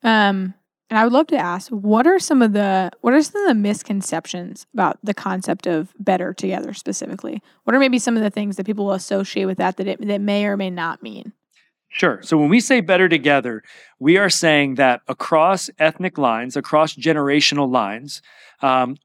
Um, 0.03 0.53
and 0.89 0.97
I 0.97 1.03
would 1.03 1.13
love 1.13 1.27
to 1.27 1.37
ask, 1.37 1.69
what 1.69 2.07
are 2.07 2.19
some 2.19 2.41
of 2.41 2.53
the 2.53 2.91
what 3.01 3.13
are 3.13 3.21
some 3.21 3.41
of 3.43 3.49
the 3.49 3.55
misconceptions 3.55 4.65
about 4.73 4.97
the 5.03 5.13
concept 5.13 5.67
of 5.67 5.93
better 5.99 6.33
together 6.33 6.73
specifically? 6.73 7.41
What 7.65 7.75
are 7.75 7.79
maybe 7.79 7.99
some 7.99 8.15
of 8.15 8.23
the 8.23 8.29
things 8.29 8.55
that 8.55 8.65
people 8.65 8.85
will 8.85 8.93
associate 8.93 9.45
with 9.45 9.57
that 9.57 9.77
that 9.77 9.87
it 9.87 10.07
that 10.07 10.21
may 10.21 10.45
or 10.45 10.55
may 10.55 10.69
not 10.69 11.03
mean? 11.03 11.33
Sure. 11.89 12.19
So 12.21 12.37
when 12.37 12.49
we 12.49 12.59
say 12.59 12.81
better 12.81 13.09
together, 13.09 13.63
we 13.99 14.17
are 14.17 14.29
saying 14.29 14.75
that 14.75 15.01
across 15.07 15.69
ethnic 15.79 16.17
lines, 16.17 16.55
across 16.55 16.95
generational 16.95 17.69
lines, 17.69 18.21
um, 18.61 18.95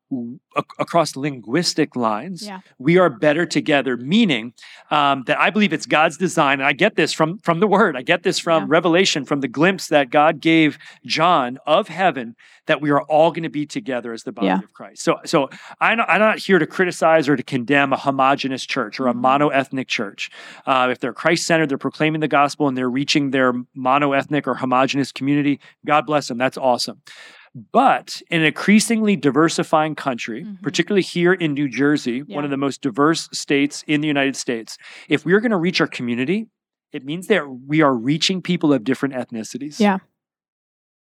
ac- 0.56 0.64
across 0.78 1.14
linguistic 1.16 1.94
lines, 1.94 2.46
Yeah. 2.46 2.60
we 2.78 2.96
are 2.98 3.10
better 3.10 3.44
together. 3.46 3.96
Meaning 3.96 4.54
um, 4.90 5.24
that 5.26 5.38
I 5.38 5.50
believe 5.50 5.72
it's 5.72 5.86
God's 5.86 6.16
design, 6.16 6.60
and 6.60 6.66
I 6.66 6.72
get 6.72 6.96
this 6.96 7.12
from 7.12 7.38
from 7.38 7.60
the 7.60 7.66
Word. 7.66 7.96
I 7.96 8.02
get 8.02 8.22
this 8.22 8.38
from 8.38 8.62
Yeah. 8.64 8.68
Revelation, 8.70 9.24
from 9.24 9.40
the 9.40 9.48
glimpse 9.48 9.88
that 9.88 10.10
God 10.10 10.40
gave 10.40 10.78
John 11.06 11.58
of 11.66 11.88
heaven, 11.88 12.34
that 12.66 12.80
we 12.80 12.90
are 12.90 13.02
all 13.02 13.30
going 13.30 13.42
to 13.42 13.50
be 13.50 13.66
together 13.66 14.12
as 14.12 14.22
the 14.22 14.32
body 14.32 14.46
Yeah. 14.48 14.58
of 14.58 14.72
Christ. 14.72 15.02
So, 15.02 15.18
so 15.24 15.48
I'm 15.80 15.98
not, 15.98 16.08
I'm 16.10 16.20
not 16.20 16.38
here 16.38 16.58
to 16.58 16.66
criticize 16.66 17.28
or 17.28 17.36
to 17.36 17.42
condemn 17.42 17.92
a 17.92 17.96
homogenous 17.96 18.64
church 18.64 19.00
or 19.00 19.08
a 19.08 19.12
Mhm. 19.14 19.20
mono-ethnic 19.20 19.88
church. 19.88 20.30
Uh, 20.66 20.88
if 20.90 21.00
they're 21.00 21.12
Christ-centered, 21.12 21.68
they're 21.68 21.78
proclaiming 21.78 22.20
the 22.20 22.28
gospel, 22.28 22.68
and 22.68 22.76
they're 22.76 22.90
reaching 22.90 23.30
their 23.32 23.52
mono-ethnic 23.74 24.46
or 24.46 24.54
homogenous 24.54 24.81
community. 25.14 25.60
God 25.86 26.06
bless 26.06 26.28
them. 26.28 26.38
That's 26.38 26.58
awesome. 26.58 27.02
But 27.54 28.22
in 28.30 28.40
an 28.40 28.46
increasingly 28.46 29.14
diversifying 29.14 29.94
country, 29.94 30.44
Mhm. 30.44 30.62
particularly 30.62 31.02
here 31.02 31.34
in 31.34 31.52
New 31.52 31.68
Jersey, 31.68 32.22
Yeah. 32.26 32.34
one 32.36 32.44
of 32.44 32.50
the 32.50 32.56
most 32.56 32.80
diverse 32.80 33.28
states 33.32 33.84
in 33.86 34.00
the 34.00 34.08
United 34.08 34.36
States, 34.36 34.78
if 35.08 35.24
we're 35.26 35.40
going 35.40 35.50
to 35.50 35.58
reach 35.58 35.80
our 35.80 35.86
community, 35.86 36.46
it 36.92 37.04
means 37.04 37.26
that 37.26 37.44
we 37.66 37.82
are 37.82 37.94
reaching 37.94 38.40
people 38.40 38.72
of 38.72 38.84
different 38.84 39.14
ethnicities. 39.14 39.78
Yeah. 39.78 39.98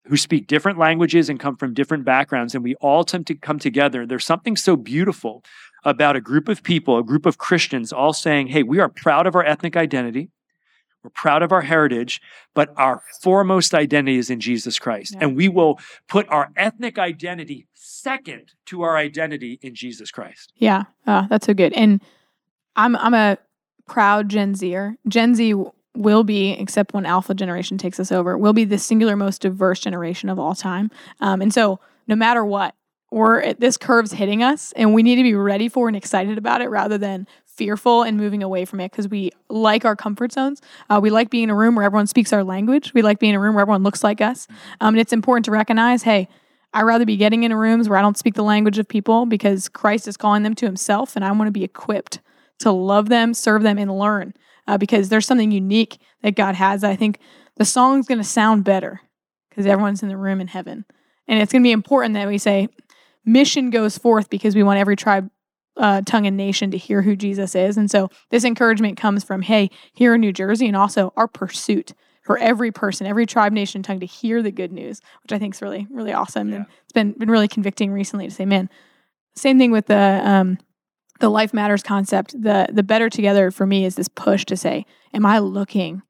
Who 0.07 0.17
speak 0.17 0.47
different 0.47 0.77
languages 0.77 1.29
and 1.29 1.39
come 1.39 1.55
from 1.55 1.73
different 1.73 2.03
backgrounds, 2.03 2.53
and 2.53 2.61
we 2.63 2.75
all 2.75 3.05
tend 3.05 3.25
to 3.27 3.35
come 3.35 3.57
together. 3.57 4.05
There's 4.05 4.25
something 4.25 4.57
so 4.57 4.75
beautiful 4.75 5.45
about 5.85 6.17
a 6.17 6.21
group 6.21 6.49
of 6.49 6.61
people, 6.61 6.97
a 6.97 7.03
group 7.03 7.25
of 7.25 7.37
Christians, 7.37 7.93
all 7.93 8.11
saying, 8.11 8.47
Hey, 8.47 8.63
we 8.63 8.79
are 8.79 8.89
proud 8.89 9.27
of 9.27 9.35
our 9.35 9.45
ethnic 9.45 9.77
identity. 9.77 10.29
We're 11.03 11.09
proud 11.09 11.43
of 11.43 11.51
our 11.51 11.61
heritage, 11.61 12.21
but 12.53 12.73
our 12.77 13.01
foremost 13.21 13.73
identity 13.73 14.17
is 14.17 14.29
in 14.29 14.39
Jesus 14.39 14.79
Christ. 14.79 15.13
Yeah. 15.13 15.25
And 15.25 15.35
we 15.35 15.49
will 15.49 15.79
put 16.07 16.27
our 16.29 16.51
ethnic 16.55 16.97
identity 16.97 17.67
second 17.73 18.53
to 18.67 18.83
our 18.83 18.97
identity 18.97 19.59
in 19.61 19.75
Jesus 19.75 20.11
Christ. 20.11 20.53
Yeah, 20.55 20.83
uh, 21.05 21.27
that's 21.29 21.45
so 21.45 21.53
good. 21.53 21.73
And 21.73 22.01
I'm 22.75 22.95
I'm 22.95 23.13
a 23.13 23.37
proud 23.85 24.29
Gen 24.29 24.55
Zer. 24.55 24.95
Gen 25.07 25.35
Z 25.35 25.53
will 25.95 26.23
be, 26.23 26.51
except 26.51 26.93
when 26.93 27.05
Alpha 27.05 27.33
generation 27.33 27.77
takes 27.77 27.99
us 27.99 28.11
over, 28.11 28.37
will 28.37 28.53
be 28.53 28.65
the 28.65 28.77
singular 28.77 29.15
most 29.15 29.41
diverse 29.41 29.79
generation 29.79 30.29
of 30.29 30.39
all 30.39 30.55
time. 30.55 30.89
Um, 31.19 31.41
and 31.41 31.53
so, 31.53 31.79
no 32.07 32.15
matter 32.15 32.43
what, 32.43 32.75
we're 33.11 33.53
this 33.53 33.77
curve's 33.77 34.11
hitting 34.11 34.41
us, 34.41 34.73
and 34.75 34.93
we 34.93 35.03
need 35.03 35.17
to 35.17 35.23
be 35.23 35.35
ready 35.35 35.69
for 35.69 35.87
and 35.87 35.95
excited 35.95 36.37
about 36.37 36.61
it 36.61 36.69
rather 36.69 36.97
than 36.97 37.27
fearful 37.55 38.03
and 38.03 38.17
moving 38.17 38.43
away 38.43 38.65
from 38.65 38.79
it 38.79 38.91
because 38.91 39.07
we 39.07 39.31
like 39.49 39.85
our 39.85 39.95
comfort 39.95 40.31
zones. 40.31 40.61
Uh, 40.89 40.99
we 41.01 41.09
like 41.09 41.29
being 41.29 41.45
in 41.45 41.49
a 41.49 41.55
room 41.55 41.75
where 41.75 41.85
everyone 41.85 42.07
speaks 42.07 42.33
our 42.33 42.43
language. 42.43 42.93
We 42.93 43.01
like 43.01 43.19
being 43.19 43.31
in 43.31 43.37
a 43.37 43.39
room 43.39 43.55
where 43.55 43.61
everyone 43.61 43.83
looks 43.83 44.03
like 44.03 44.21
us. 44.21 44.47
Um, 44.81 44.95
and 44.95 44.99
it's 44.99 45.13
important 45.13 45.45
to 45.45 45.51
recognize, 45.51 46.03
hey, 46.03 46.27
I'd 46.73 46.83
rather 46.83 47.05
be 47.05 47.17
getting 47.17 47.43
into 47.43 47.55
rooms 47.55 47.87
where 47.87 47.99
I 47.99 48.01
don't 48.01 48.17
speak 48.17 48.33
the 48.33 48.43
language 48.43 48.79
of 48.79 48.87
people 48.87 49.25
because 49.25 49.69
Christ 49.69 50.07
is 50.07 50.17
calling 50.17 50.43
them 50.43 50.55
to 50.55 50.65
himself 50.65 51.15
and 51.15 51.23
I 51.23 51.31
want 51.31 51.47
to 51.47 51.51
be 51.51 51.63
equipped 51.63 52.19
to 52.59 52.71
love 52.71 53.09
them, 53.09 53.33
serve 53.33 53.61
them, 53.61 53.77
and 53.77 53.97
learn 53.97 54.33
uh, 54.67 54.77
because 54.77 55.09
there's 55.09 55.27
something 55.27 55.51
unique 55.51 55.99
that 56.21 56.35
God 56.35 56.55
has. 56.55 56.83
I 56.83 56.95
think 56.95 57.19
the 57.57 57.65
song's 57.65 58.07
going 58.07 58.17
to 58.17 58.23
sound 58.23 58.63
better 58.63 59.01
because 59.49 59.65
everyone's 59.65 60.01
in 60.01 60.09
the 60.09 60.17
room 60.17 60.41
in 60.41 60.47
heaven. 60.47 60.85
And 61.27 61.41
it's 61.41 61.51
going 61.51 61.61
to 61.61 61.67
be 61.67 61.71
important 61.71 62.15
that 62.15 62.27
we 62.27 62.37
say, 62.37 62.69
mission 63.25 63.69
goes 63.69 63.97
forth 63.97 64.29
because 64.29 64.55
we 64.55 64.63
want 64.63 64.79
every 64.79 64.95
tribe, 64.95 65.29
uh, 65.77 66.01
tongue, 66.05 66.27
and 66.27 66.37
nation 66.37 66.71
to 66.71 66.77
hear 66.77 67.01
who 67.01 67.15
Jesus 67.15 67.55
is. 67.55 67.77
And 67.77 67.89
so 67.89 68.09
this 68.29 68.43
encouragement 68.43 68.97
comes 68.97 69.23
from, 69.23 69.41
hey, 69.41 69.69
here 69.93 70.15
in 70.15 70.21
New 70.21 70.33
Jersey, 70.33 70.67
and 70.67 70.75
also 70.75 71.13
our 71.15 71.27
pursuit 71.27 71.93
for 72.23 72.37
every 72.37 72.71
person, 72.71 73.05
every 73.05 73.25
tribe, 73.25 73.51
nation, 73.51 73.83
tongue 73.83 73.99
to 73.99 74.05
hear 74.05 74.41
the 74.41 74.51
good 74.51 74.71
news, 74.71 75.01
which 75.23 75.33
I 75.33 75.39
think 75.39 75.55
is 75.55 75.61
really, 75.61 75.87
really 75.89 76.13
awesome. 76.13 76.49
Yeah. 76.49 76.55
And 76.55 76.65
it's 76.83 76.93
been 76.93 77.11
been 77.13 77.29
really 77.29 77.47
convicting 77.47 77.91
recently 77.91 78.27
to 78.27 78.33
say, 78.33 78.45
man, 78.45 78.69
same 79.35 79.57
thing 79.57 79.71
with 79.71 79.87
the 79.87 80.21
um, 80.23 80.57
the 81.19 81.29
life 81.29 81.53
matters 81.53 81.83
concept. 81.83 82.41
The 82.41 82.67
the 82.71 82.83
better 82.83 83.09
together 83.09 83.51
for 83.51 83.65
me 83.65 83.85
is 83.85 83.95
this 83.95 84.07
push 84.07 84.45
to 84.45 84.57
say, 84.57 84.85
am 85.13 85.25
I 85.25 85.39
looking 85.39 86.01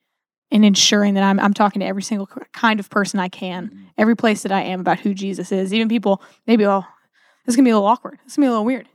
and 0.52 0.64
ensuring 0.64 1.16
that 1.16 1.24
I'm 1.24 1.40
I'm 1.40 1.54
talking 1.54 1.80
to 1.80 1.86
every 1.86 2.04
single 2.04 2.28
kind 2.54 2.80
of 2.80 2.90
person 2.90 3.20
I 3.20 3.28
can, 3.28 3.90
every 3.98 4.16
place 4.16 4.44
that 4.44 4.52
I 4.52 4.62
am 4.62 4.80
about 4.80 5.00
who 5.00 5.14
Jesus 5.14 5.52
is. 5.52 5.74
Even 5.74 5.90
people 5.90 6.22
maybe, 6.46 6.66
oh, 6.66 6.86
this 7.46 7.54
is 7.54 7.56
gonna 7.56 7.66
be 7.66 7.72
a 7.72 7.76
little 7.76 7.88
awkward. 7.88 8.20
This 8.24 8.34
is 8.34 8.38
gonna 8.38 8.46
be 8.46 8.50
a 8.50 8.52
little 8.52 8.66
weird. 8.66 8.88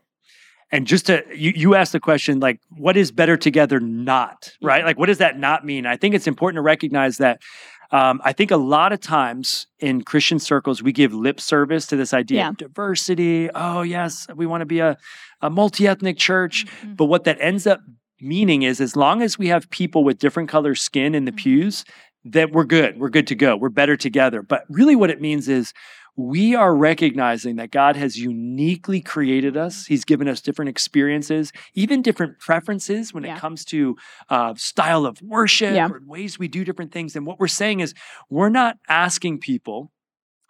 And 0.70 0.86
just 0.86 1.06
to 1.06 1.24
you, 1.34 1.52
you 1.56 1.74
asked 1.74 1.92
the 1.92 2.00
question 2.00 2.40
like, 2.40 2.60
what 2.76 2.96
is 2.96 3.10
better 3.10 3.36
together 3.36 3.80
not? 3.80 4.52
Right? 4.62 4.84
Like, 4.84 4.98
what 4.98 5.06
does 5.06 5.18
that 5.18 5.38
not 5.38 5.64
mean? 5.64 5.86
I 5.86 5.96
think 5.96 6.14
it's 6.14 6.26
important 6.26 6.56
to 6.58 6.62
recognize 6.62 7.18
that. 7.18 7.40
Um, 7.90 8.20
I 8.22 8.34
think 8.34 8.50
a 8.50 8.58
lot 8.58 8.92
of 8.92 9.00
times 9.00 9.66
in 9.78 10.02
Christian 10.02 10.38
circles, 10.38 10.82
we 10.82 10.92
give 10.92 11.14
lip 11.14 11.40
service 11.40 11.86
to 11.86 11.96
this 11.96 12.12
idea 12.12 12.40
Yeah. 12.40 12.48
of 12.50 12.58
diversity. 12.58 13.48
Oh, 13.54 13.80
yes, 13.80 14.26
we 14.36 14.44
want 14.44 14.60
to 14.60 14.66
be 14.66 14.80
a, 14.80 14.98
a 15.40 15.48
multi 15.48 15.88
ethnic 15.88 16.18
church. 16.18 16.66
But 16.84 17.06
what 17.06 17.24
that 17.24 17.38
ends 17.40 17.66
up 17.66 17.80
meaning 18.20 18.60
is 18.62 18.80
as 18.82 18.94
long 18.94 19.22
as 19.22 19.38
we 19.38 19.48
have 19.48 19.70
people 19.70 20.04
with 20.04 20.18
different 20.18 20.50
color 20.50 20.74
skin 20.74 21.14
in 21.14 21.24
the 21.24 21.32
Mhm. 21.32 21.36
pews, 21.36 21.84
that 22.26 22.52
we're 22.52 22.64
good. 22.64 22.98
We're 22.98 23.08
good 23.08 23.26
to 23.28 23.34
go. 23.34 23.56
We're 23.56 23.70
better 23.70 23.96
together. 23.96 24.42
But 24.42 24.64
really, 24.68 24.94
what 24.96 25.08
it 25.08 25.20
means 25.22 25.48
is 25.48 25.72
we 26.20 26.52
are 26.56 26.74
recognizing 26.74 27.54
that 27.56 27.70
God 27.70 27.94
has 27.94 28.18
uniquely 28.18 29.00
created 29.00 29.56
us. 29.56 29.86
He's 29.86 30.04
given 30.04 30.26
us 30.26 30.40
different 30.40 30.68
experiences, 30.68 31.52
even 31.74 32.02
different 32.02 32.40
preferences 32.40 33.14
when 33.14 33.22
Yeah. 33.22 33.36
it 33.36 33.38
comes 33.40 33.64
to 33.66 33.96
uh, 34.28 34.54
style 34.56 35.06
of 35.06 35.22
worship 35.22 35.76
Yeah. 35.76 35.86
or 35.88 36.00
ways 36.04 36.36
we 36.36 36.48
do 36.48 36.64
different 36.64 36.90
things. 36.90 37.14
And 37.14 37.24
what 37.24 37.38
we're 37.38 37.46
saying 37.46 37.78
is 37.78 37.94
we're 38.28 38.48
not 38.48 38.78
asking 38.88 39.38
people 39.38 39.92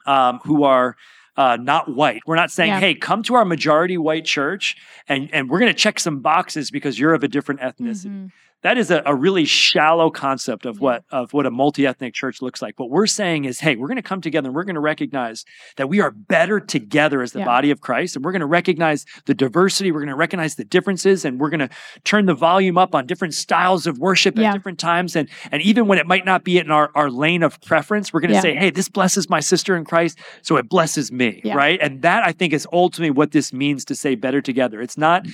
um, 0.07 0.41
who 0.45 0.65
are 0.65 0.97
uh, 1.37 1.59
not 1.61 1.95
white. 1.95 2.23
We're 2.27 2.35
not 2.37 2.51
saying, 2.51 2.71
Yeah. 2.73 2.81
"Hey, 2.81 2.95
come 2.95 3.23
to 3.25 3.35
our 3.35 3.45
majority 3.45 3.99
white 3.99 4.25
church, 4.25 4.75
and 5.07 5.29
and 5.35 5.49
we're 5.51 5.61
going 5.61 5.71
to 5.73 5.79
check 5.79 6.01
some 6.01 6.21
boxes 6.21 6.71
because 6.71 6.99
you're 6.99 7.13
of 7.15 7.23
a 7.23 7.29
different 7.29 7.61
ethnicity." 7.61 8.07
Mhm. 8.07 8.31
That 8.63 8.77
is 8.77 8.91
a, 8.91 9.03
a 9.07 9.15
really 9.15 9.45
shallow 9.45 10.11
concept 10.11 10.67
of 10.67 10.81
what 10.81 11.05
of 11.11 11.33
what 11.33 11.47
a 11.47 11.51
multi-ethnic 11.51 12.13
church 12.13 12.43
looks 12.43 12.61
like. 12.61 12.79
What 12.81 12.91
we're 12.91 13.07
saying 13.07 13.45
is, 13.45 13.61
hey, 13.61 13.77
we're 13.77 13.87
going 13.87 13.97
to 13.97 14.03
come 14.03 14.21
together 14.21 14.49
and 14.49 14.55
we're 14.57 14.65
going 14.65 14.75
to 14.75 14.81
recognize 14.81 15.45
that 15.77 15.89
we 15.89 16.01
are 16.01 16.11
better 16.11 16.59
together 16.59 17.23
as 17.23 17.33
the 17.33 17.39
Yeah. 17.41 17.45
body 17.45 17.71
of 17.71 17.81
Christ, 17.81 18.17
and 18.17 18.25
we're 18.25 18.33
going 18.33 18.41
to 18.41 18.47
recognize 18.47 19.07
the 19.27 19.35
diversity. 19.35 19.93
We're 19.93 20.01
going 20.01 20.09
to 20.09 20.17
recognize 20.17 20.57
the 20.57 20.65
differences, 20.65 21.25
and 21.25 21.39
we're 21.39 21.51
going 21.51 21.61
to 21.61 21.71
turn 22.03 22.27
the 22.27 22.35
volume 22.35 22.77
up 22.77 22.97
on 22.97 23.07
different 23.07 23.35
styles 23.35 23.87
of 23.87 23.99
worship 23.99 24.37
Yeah. 24.37 24.51
at 24.51 24.55
different 24.55 24.81
times. 24.81 25.15
And 25.15 25.29
and 25.53 25.63
even 25.63 25.87
when 25.87 25.99
it 25.99 26.07
might 26.09 26.25
not 26.25 26.43
be 26.43 26.59
in 26.59 26.71
our, 26.73 26.91
our 26.97 27.11
lane 27.11 27.45
of 27.45 27.61
preference, 27.61 28.13
we're 28.13 28.21
going 28.21 28.31
to 28.31 28.35
Yeah. 28.35 28.41
say, 28.41 28.57
hey, 28.57 28.71
this 28.71 28.89
blesses 28.89 29.31
my 29.31 29.41
sister 29.41 29.77
in 29.77 29.85
Christ, 29.85 30.19
so 30.43 30.57
it 30.57 30.69
blesses 30.69 31.13
me, 31.13 31.41
right? 31.45 31.79
And 31.81 32.03
that 32.03 32.25
I 32.25 32.33
think 32.33 32.53
is 32.53 32.67
ultimately 32.73 33.11
what 33.13 33.31
this 33.31 33.53
means 33.53 33.85
to 33.85 33.95
say 33.95 34.17
better 34.17 34.41
together. 34.43 34.83
It's 34.83 34.99
not 34.99 35.23
mm. 35.25 35.33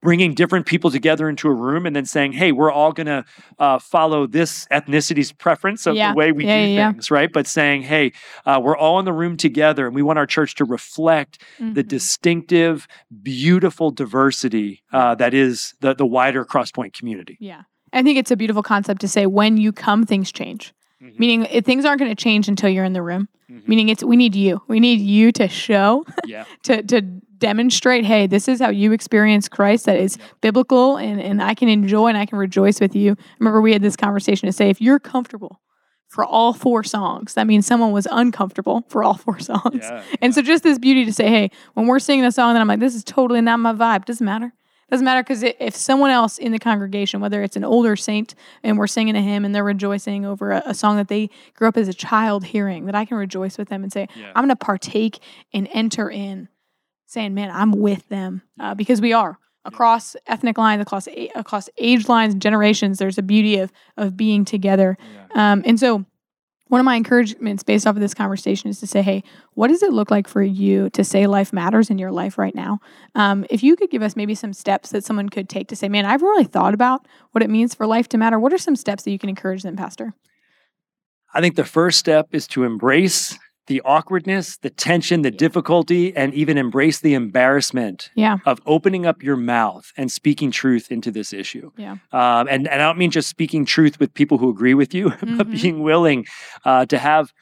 Bringing 0.00 0.32
different 0.34 0.64
people 0.66 0.90
together 0.90 1.28
into 1.28 1.48
a 1.48 1.52
room 1.52 1.84
and 1.86 1.94
then 1.96 2.04
saying, 2.04 2.32
"Hey, 2.32 2.52
we're 2.52 2.70
all 2.70 2.92
going 2.92 3.06
to 3.08 3.24
uh, 3.58 3.78
follow 3.78 4.26
this 4.26 4.66
ethnicity's 4.70 5.32
preference 5.32 5.86
of 5.86 5.96
Yeah. 5.96 6.12
the 6.12 6.16
way 6.16 6.32
we 6.32 6.44
Yeah, 6.46 6.64
do 6.66 6.70
yeah, 6.72 6.92
things," 6.92 7.10
right? 7.10 7.32
But 7.32 7.46
saying, 7.46 7.82
"Hey, 7.82 8.12
uh, 8.46 8.60
we're 8.62 8.76
all 8.76 8.98
in 8.98 9.04
the 9.04 9.12
room 9.12 9.36
together, 9.36 9.86
and 9.86 9.94
we 9.94 10.02
want 10.02 10.18
our 10.18 10.26
church 10.26 10.54
to 10.56 10.64
reflect 10.64 11.42
the 11.58 11.82
Mhm. 11.82 11.88
distinctive, 11.88 12.86
beautiful 13.22 13.90
diversity 13.90 14.82
uh, 14.92 15.14
that 15.16 15.34
is 15.34 15.74
the 15.80 15.94
the 15.94 16.06
wider 16.06 16.44
Crosspoint 16.44 16.92
community." 16.92 17.36
Yeah. 17.40 17.62
I 17.92 18.02
think 18.02 18.18
it's 18.18 18.30
a 18.30 18.36
beautiful 18.36 18.62
concept 18.62 19.00
to 19.00 19.08
say 19.08 19.26
when 19.26 19.56
you 19.56 19.72
come, 19.72 20.04
things 20.04 20.30
change. 20.30 20.74
Mhm. 21.02 21.18
Meaning 21.18 21.46
it, 21.50 21.64
things 21.64 21.84
aren't 21.84 22.00
going 22.00 22.10
to 22.10 22.22
change 22.22 22.48
until 22.48 22.68
you're 22.68 22.84
in 22.84 22.92
the 22.92 23.02
room. 23.02 23.28
Mhm. 23.50 23.66
Meaning 23.66 23.88
it's 23.88 24.04
we 24.04 24.16
need 24.16 24.34
you. 24.34 24.60
We 24.68 24.78
need 24.78 25.00
you 25.00 25.32
to 25.32 25.48
show, 25.48 26.04
Yeah. 26.26 26.44
to 26.64 26.82
to 26.82 27.02
demonstrate, 27.38 28.04
hey, 28.04 28.26
this 28.26 28.48
is 28.48 28.60
how 28.60 28.70
you 28.70 28.92
experience 28.92 29.48
Christ 29.48 29.86
that 29.86 29.98
is 29.98 30.18
biblical 30.40 30.96
and, 30.96 31.20
and 31.20 31.42
I 31.42 31.54
can 31.54 31.68
enjoy 31.68 32.08
and 32.08 32.18
I 32.18 32.26
can 32.26 32.38
rejoice 32.38 32.80
with 32.80 32.94
you. 32.94 33.16
Remember 33.38 33.60
we 33.60 33.72
had 33.72 33.82
this 33.82 33.96
conversation 33.96 34.46
to 34.46 34.52
say 34.52 34.70
if 34.70 34.80
you're 34.80 34.98
comfortable 34.98 35.60
for 36.08 36.24
all 36.24 36.52
four 36.52 36.82
songs, 36.82 37.34
that 37.34 37.46
means 37.46 37.66
someone 37.66 37.92
was 37.92 38.06
uncomfortable 38.10 38.84
for 38.88 39.04
all 39.04 39.14
four 39.14 39.38
songs. 39.38 39.80
Yeah. 39.82 40.02
And 40.20 40.34
so 40.34 40.42
just 40.42 40.62
this 40.62 40.78
beauty 40.78 41.04
to 41.04 41.12
say, 41.12 41.28
hey, 41.28 41.50
when 41.74 41.86
we're 41.86 41.98
singing 41.98 42.24
a 42.24 42.32
song 42.32 42.54
that 42.54 42.60
I'm 42.60 42.68
like, 42.68 42.80
this 42.80 42.94
is 42.94 43.04
totally 43.04 43.40
not 43.40 43.60
my 43.60 43.72
vibe, 43.72 44.04
doesn't 44.04 44.24
matter. 44.24 44.52
Doesn't 44.90 45.04
matter 45.04 45.22
because 45.22 45.42
if 45.42 45.76
someone 45.76 46.10
else 46.10 46.38
in 46.38 46.52
the 46.52 46.58
congregation, 46.58 47.20
whether 47.20 47.42
it's 47.42 47.56
an 47.56 47.64
older 47.64 47.94
saint 47.94 48.34
and 48.62 48.78
we're 48.78 48.86
singing 48.86 49.16
a 49.16 49.20
hymn 49.20 49.44
and 49.44 49.54
they're 49.54 49.62
rejoicing 49.62 50.24
over 50.24 50.50
a, 50.50 50.62
a 50.64 50.74
song 50.74 50.96
that 50.96 51.08
they 51.08 51.28
grew 51.54 51.68
up 51.68 51.76
as 51.76 51.88
a 51.88 51.92
child 51.92 52.46
hearing, 52.46 52.86
that 52.86 52.94
I 52.94 53.04
can 53.04 53.18
rejoice 53.18 53.58
with 53.58 53.68
them 53.68 53.82
and 53.82 53.92
say, 53.92 54.08
Yeah. 54.16 54.28
I'm 54.28 54.44
going 54.44 54.48
to 54.48 54.56
partake 54.56 55.18
and 55.52 55.68
enter 55.72 56.10
in, 56.10 56.48
saying, 57.08 57.34
man, 57.34 57.50
I'm 57.50 57.72
with 57.72 58.08
them 58.08 58.42
uh, 58.60 58.74
because 58.74 59.00
we 59.00 59.12
are 59.12 59.38
across 59.64 60.14
ethnic 60.26 60.58
lines, 60.58 60.82
across 60.82 61.08
a- 61.08 61.30
across 61.34 61.68
age 61.78 62.08
lines, 62.08 62.34
generations. 62.34 62.98
There's 62.98 63.18
a 63.18 63.22
beauty 63.22 63.58
of 63.58 63.72
of 63.96 64.16
being 64.16 64.44
together. 64.44 64.96
Yeah. 65.34 65.52
Um, 65.52 65.62
and 65.64 65.80
so, 65.80 66.04
one 66.68 66.80
of 66.80 66.84
my 66.84 66.96
encouragements 66.96 67.62
based 67.62 67.86
off 67.86 67.96
of 67.96 68.00
this 68.00 68.12
conversation 68.12 68.68
is 68.68 68.78
to 68.80 68.86
say, 68.86 69.00
hey, 69.00 69.24
what 69.54 69.68
does 69.68 69.82
it 69.82 69.90
look 69.90 70.10
like 70.10 70.28
for 70.28 70.42
you 70.42 70.90
to 70.90 71.02
say 71.02 71.26
life 71.26 71.50
matters 71.50 71.88
in 71.88 71.96
your 71.96 72.12
life 72.12 72.36
right 72.36 72.54
now? 72.54 72.78
Um, 73.14 73.46
if 73.48 73.62
you 73.62 73.74
could 73.74 73.90
give 73.90 74.02
us 74.02 74.14
maybe 74.14 74.34
some 74.34 74.52
steps 74.52 74.90
that 74.90 75.02
someone 75.02 75.30
could 75.30 75.48
take 75.48 75.68
to 75.68 75.76
say, 75.76 75.88
man, 75.88 76.04
I've 76.04 76.20
really 76.20 76.44
thought 76.44 76.74
about 76.74 77.08
what 77.32 77.42
it 77.42 77.48
means 77.48 77.74
for 77.74 77.86
life 77.86 78.06
to 78.10 78.18
matter. 78.18 78.38
What 78.38 78.52
are 78.52 78.58
some 78.58 78.76
steps 78.76 79.04
that 79.04 79.12
you 79.12 79.18
can 79.18 79.30
encourage 79.30 79.62
them, 79.62 79.76
Pastor? 79.76 80.12
I 81.32 81.40
think 81.40 81.56
the 81.56 81.64
first 81.64 81.98
step 81.98 82.28
is 82.32 82.46
to 82.48 82.64
embrace 82.64 83.38
the 83.68 83.80
awkwardness, 83.82 84.56
the 84.58 84.70
tension, 84.70 85.22
the 85.22 85.30
difficulty, 85.30 86.14
and 86.16 86.34
even 86.34 86.58
embrace 86.58 86.98
the 87.00 87.14
embarrassment 87.14 88.10
Yeah. 88.16 88.38
of 88.44 88.60
opening 88.66 89.06
up 89.06 89.22
your 89.22 89.36
mouth 89.36 89.92
and 89.96 90.10
speaking 90.10 90.50
truth 90.50 90.90
into 90.90 91.10
this 91.10 91.32
issue. 91.32 91.70
Yeah. 91.76 91.92
Um, 92.12 92.48
and, 92.48 92.66
and 92.66 92.82
I 92.82 92.86
don't 92.86 92.98
mean 92.98 93.10
just 93.12 93.28
speaking 93.28 93.64
truth 93.64 94.00
with 94.00 94.12
people 94.14 94.38
who 94.38 94.50
agree 94.50 94.74
with 94.74 94.92
you, 94.94 95.10
but 95.20 95.48
Mhm. 95.48 95.62
being 95.62 95.82
willing 95.82 96.26
uh, 96.64 96.86
to 96.86 96.98
have 96.98 97.32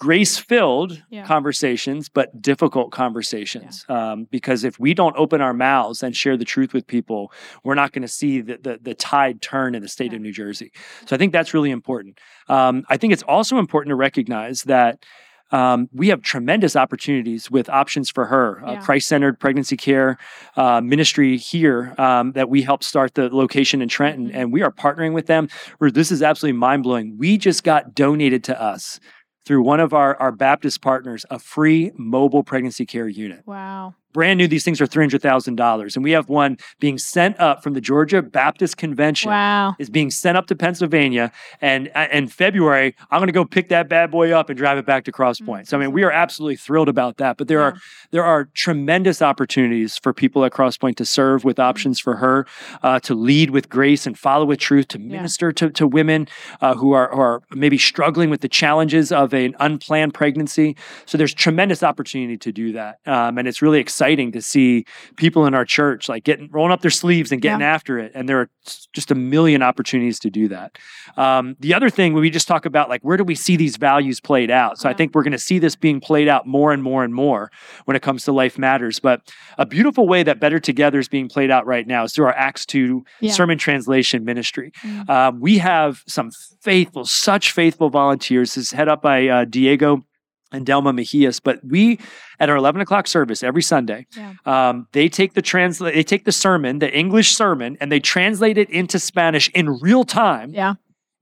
grace 0.00 0.36
filled 0.36 1.00
Yeah. 1.10 1.24
conversations, 1.24 2.08
but 2.08 2.42
difficult 2.42 2.90
conversations. 2.90 3.84
Um, 3.88 4.24
because 4.32 4.64
if 4.64 4.80
we 4.80 4.94
don't 4.94 5.14
open 5.16 5.40
our 5.40 5.54
mouths 5.54 6.02
and 6.02 6.16
share 6.16 6.36
the 6.36 6.44
truth 6.44 6.72
with 6.74 6.88
people, 6.88 7.30
we're 7.62 7.76
not 7.76 7.92
going 7.92 8.02
to 8.02 8.08
see 8.08 8.40
the, 8.40 8.58
the, 8.60 8.78
the 8.82 8.94
tide 8.94 9.40
turn 9.42 9.76
in 9.76 9.82
the 9.82 9.88
state 9.88 10.10
Yeah. 10.10 10.16
of 10.16 10.22
New 10.22 10.32
Jersey. 10.32 10.72
So 11.06 11.14
I 11.14 11.18
think 11.20 11.32
that's 11.32 11.54
really 11.54 11.70
important. 11.70 12.18
Um, 12.48 12.82
I 12.88 12.96
think 12.96 13.12
it's 13.12 13.22
also 13.22 13.58
important 13.58 13.90
to 13.90 13.96
recognize 13.96 14.62
that. 14.62 15.04
Um, 15.52 15.88
we 15.92 16.08
have 16.08 16.22
tremendous 16.22 16.74
opportunities 16.76 17.50
with 17.50 17.68
options 17.68 18.10
for 18.10 18.26
her, 18.26 18.62
uh, 18.66 18.72
Yeah. 18.72 18.80
Christ 18.80 19.08
centered 19.08 19.38
pregnancy 19.38 19.76
care 19.76 20.16
uh, 20.56 20.80
ministry 20.80 21.36
here 21.36 21.94
um, 21.98 22.32
that 22.32 22.48
we 22.48 22.62
helped 22.62 22.84
start 22.84 23.14
the 23.14 23.28
location 23.34 23.82
in 23.82 23.88
Trenton, 23.88 24.30
Mhm. 24.30 24.34
and 24.34 24.52
we 24.52 24.62
are 24.62 24.72
partnering 24.72 25.12
with 25.12 25.26
them. 25.26 25.48
This 25.80 26.10
is 26.10 26.22
absolutely 26.22 26.58
mind 26.58 26.82
blowing. 26.82 27.16
We 27.18 27.36
just 27.38 27.62
got 27.64 27.94
donated 27.94 28.42
to 28.44 28.60
us 28.60 28.98
through 29.44 29.62
one 29.62 29.80
of 29.80 29.92
our, 29.92 30.16
our 30.16 30.32
Baptist 30.32 30.80
partners 30.82 31.26
a 31.30 31.38
free 31.38 31.90
mobile 31.96 32.42
pregnancy 32.44 32.86
care 32.86 33.08
unit. 33.08 33.42
Wow. 33.44 33.94
Brand 34.12 34.38
new, 34.38 34.46
these 34.48 34.64
things 34.64 34.80
are 34.80 34.86
$300,000. 34.86 35.94
And 35.96 36.04
we 36.04 36.10
have 36.12 36.28
one 36.28 36.58
being 36.80 36.98
sent 36.98 37.38
up 37.40 37.62
from 37.62 37.74
the 37.74 37.80
Georgia 37.80 38.22
Baptist 38.22 38.76
Convention 38.76 39.30
Wow. 39.30 39.74
is 39.78 39.88
being 39.90 40.10
sent 40.10 40.36
up 40.36 40.46
to 40.48 40.54
Pennsylvania. 40.56 41.32
And 41.60 41.90
uh, 41.94 42.08
in 42.12 42.28
February, 42.28 42.94
I'm 43.10 43.18
going 43.20 43.28
to 43.28 43.32
go 43.32 43.44
pick 43.44 43.68
that 43.70 43.88
bad 43.88 44.10
boy 44.10 44.32
up 44.32 44.50
and 44.50 44.56
drive 44.58 44.78
it 44.78 44.86
back 44.86 45.04
to 45.04 45.12
Cross 45.12 45.40
Mm, 45.40 45.46
Point. 45.46 45.68
So 45.68 45.76
I 45.78 45.80
mean, 45.80 45.92
we 45.92 46.02
are 46.02 46.10
absolutely 46.10 46.56
thrilled 46.56 46.88
about 46.88 47.16
that. 47.16 47.36
But 47.38 47.48
there 47.48 47.62
are 47.62 47.74
there 48.10 48.24
are 48.24 48.44
tremendous 48.54 49.22
opportunities 49.22 49.96
for 49.98 50.12
people 50.12 50.44
at 50.44 50.52
Cross 50.52 50.76
Point 50.78 50.98
to 50.98 51.04
serve 51.06 51.44
with 51.44 51.58
options 51.58 51.98
for 51.98 52.16
her, 52.16 52.46
uh, 52.82 53.00
to 53.00 53.14
lead 53.14 53.50
with 53.50 53.68
grace 53.70 54.06
and 54.06 54.18
follow 54.18 54.44
with 54.44 54.58
truth, 54.58 54.88
to 54.88 55.00
Yeah. 55.00 55.16
minister 55.16 55.52
to, 55.52 55.70
to 55.70 55.86
women 55.86 56.28
uh, 56.60 56.74
who 56.74 56.92
are 56.92 57.10
who 57.14 57.20
are 57.20 57.42
maybe 57.54 57.78
struggling 57.78 58.28
with 58.30 58.42
the 58.42 58.48
challenges 58.48 59.10
of 59.10 59.32
an 59.32 59.54
unplanned 59.60 60.12
pregnancy. 60.12 60.76
So 61.06 61.16
there's 61.16 61.32
tremendous 61.34 61.82
opportunity 61.82 62.36
to 62.36 62.52
do 62.52 62.72
that, 62.72 62.98
um, 63.06 63.38
and 63.38 63.48
it's 63.48 63.62
really 63.62 63.80
exciting 63.80 64.01
to 64.02 64.42
see 64.42 64.84
people 65.16 65.46
in 65.46 65.54
our 65.54 65.64
church 65.64 66.08
like 66.08 66.24
getting 66.24 66.48
rolling 66.50 66.72
up 66.72 66.80
their 66.82 66.90
sleeves 66.90 67.32
and 67.32 67.40
getting 67.40 67.62
after 67.62 67.98
it. 67.98 68.12
And 68.14 68.28
there 68.28 68.40
are 68.40 68.50
just 68.92 69.10
a 69.10 69.14
million 69.14 69.62
opportunities 69.62 70.18
to 70.20 70.30
do 70.30 70.48
that. 70.48 70.78
Um, 71.16 71.56
the 71.60 71.74
other 71.74 71.90
thing 71.90 72.12
when 72.12 72.20
we 72.22 72.30
just 72.30 72.48
talk 72.48 72.66
about, 72.66 72.88
like 72.88 73.02
where 73.02 73.16
do 73.16 73.24
we 73.24 73.34
see 73.34 73.56
these 73.56 73.76
values 73.76 74.20
played 74.20 74.50
out? 74.50 74.78
So 74.78 74.88
I 74.88 74.92
think 74.94 75.14
we're 75.14 75.22
going 75.22 75.32
to 75.32 75.38
see 75.38 75.58
this 75.58 75.76
being 75.76 76.00
played 76.00 76.28
out 76.28 76.46
more 76.46 76.72
and 76.72 76.82
more 76.82 77.04
and 77.04 77.14
more 77.14 77.50
when 77.84 77.96
it 77.96 78.02
comes 78.02 78.24
to 78.24 78.32
life 78.32 78.58
matters. 78.58 78.98
But 79.00 79.32
a 79.58 79.66
beautiful 79.66 80.06
way 80.06 80.22
that 80.22 80.40
Better 80.40 80.58
Together 80.58 80.98
is 80.98 81.08
being 81.08 81.28
played 81.28 81.50
out 81.50 81.66
right 81.66 81.86
now 81.86 82.04
is 82.04 82.12
through 82.12 82.26
our 82.26 82.34
Acts 82.36 82.66
two 82.66 83.04
Yeah. 83.20 83.32
sermon 83.32 83.58
translation 83.58 84.24
ministry. 84.24 84.72
Mm. 84.82 85.08
Um, 85.08 85.40
we 85.40 85.58
have 85.58 86.02
some 86.06 86.30
faithful, 86.60 87.04
such 87.04 87.52
faithful 87.52 87.90
volunteers. 87.90 88.54
This 88.54 88.66
is 88.66 88.70
head 88.72 88.88
up 88.88 89.02
by 89.02 89.28
uh, 89.28 89.44
Diego 89.44 90.04
and 90.52 90.66
Delma 90.66 90.92
Mejias. 90.94 91.40
But 91.42 91.60
we, 91.64 91.98
at 92.38 92.48
our 92.50 92.56
11 92.56 92.80
o'clock 92.80 93.06
service 93.06 93.42
every 93.42 93.62
Sunday, 93.62 94.06
Yeah. 94.16 94.34
um, 94.46 94.86
they 94.92 95.08
take 95.08 95.34
the 95.34 95.42
translate, 95.42 95.94
they 95.94 96.02
take 96.02 96.24
the 96.24 96.32
sermon, 96.32 96.78
the 96.78 96.92
English 96.96 97.34
sermon, 97.34 97.76
and 97.80 97.90
they 97.90 98.00
translate 98.00 98.58
it 98.58 98.70
into 98.70 98.98
Spanish 98.98 99.48
in 99.54 99.78
real 99.80 100.04
time 100.04 100.50
Yeah. 100.50 100.74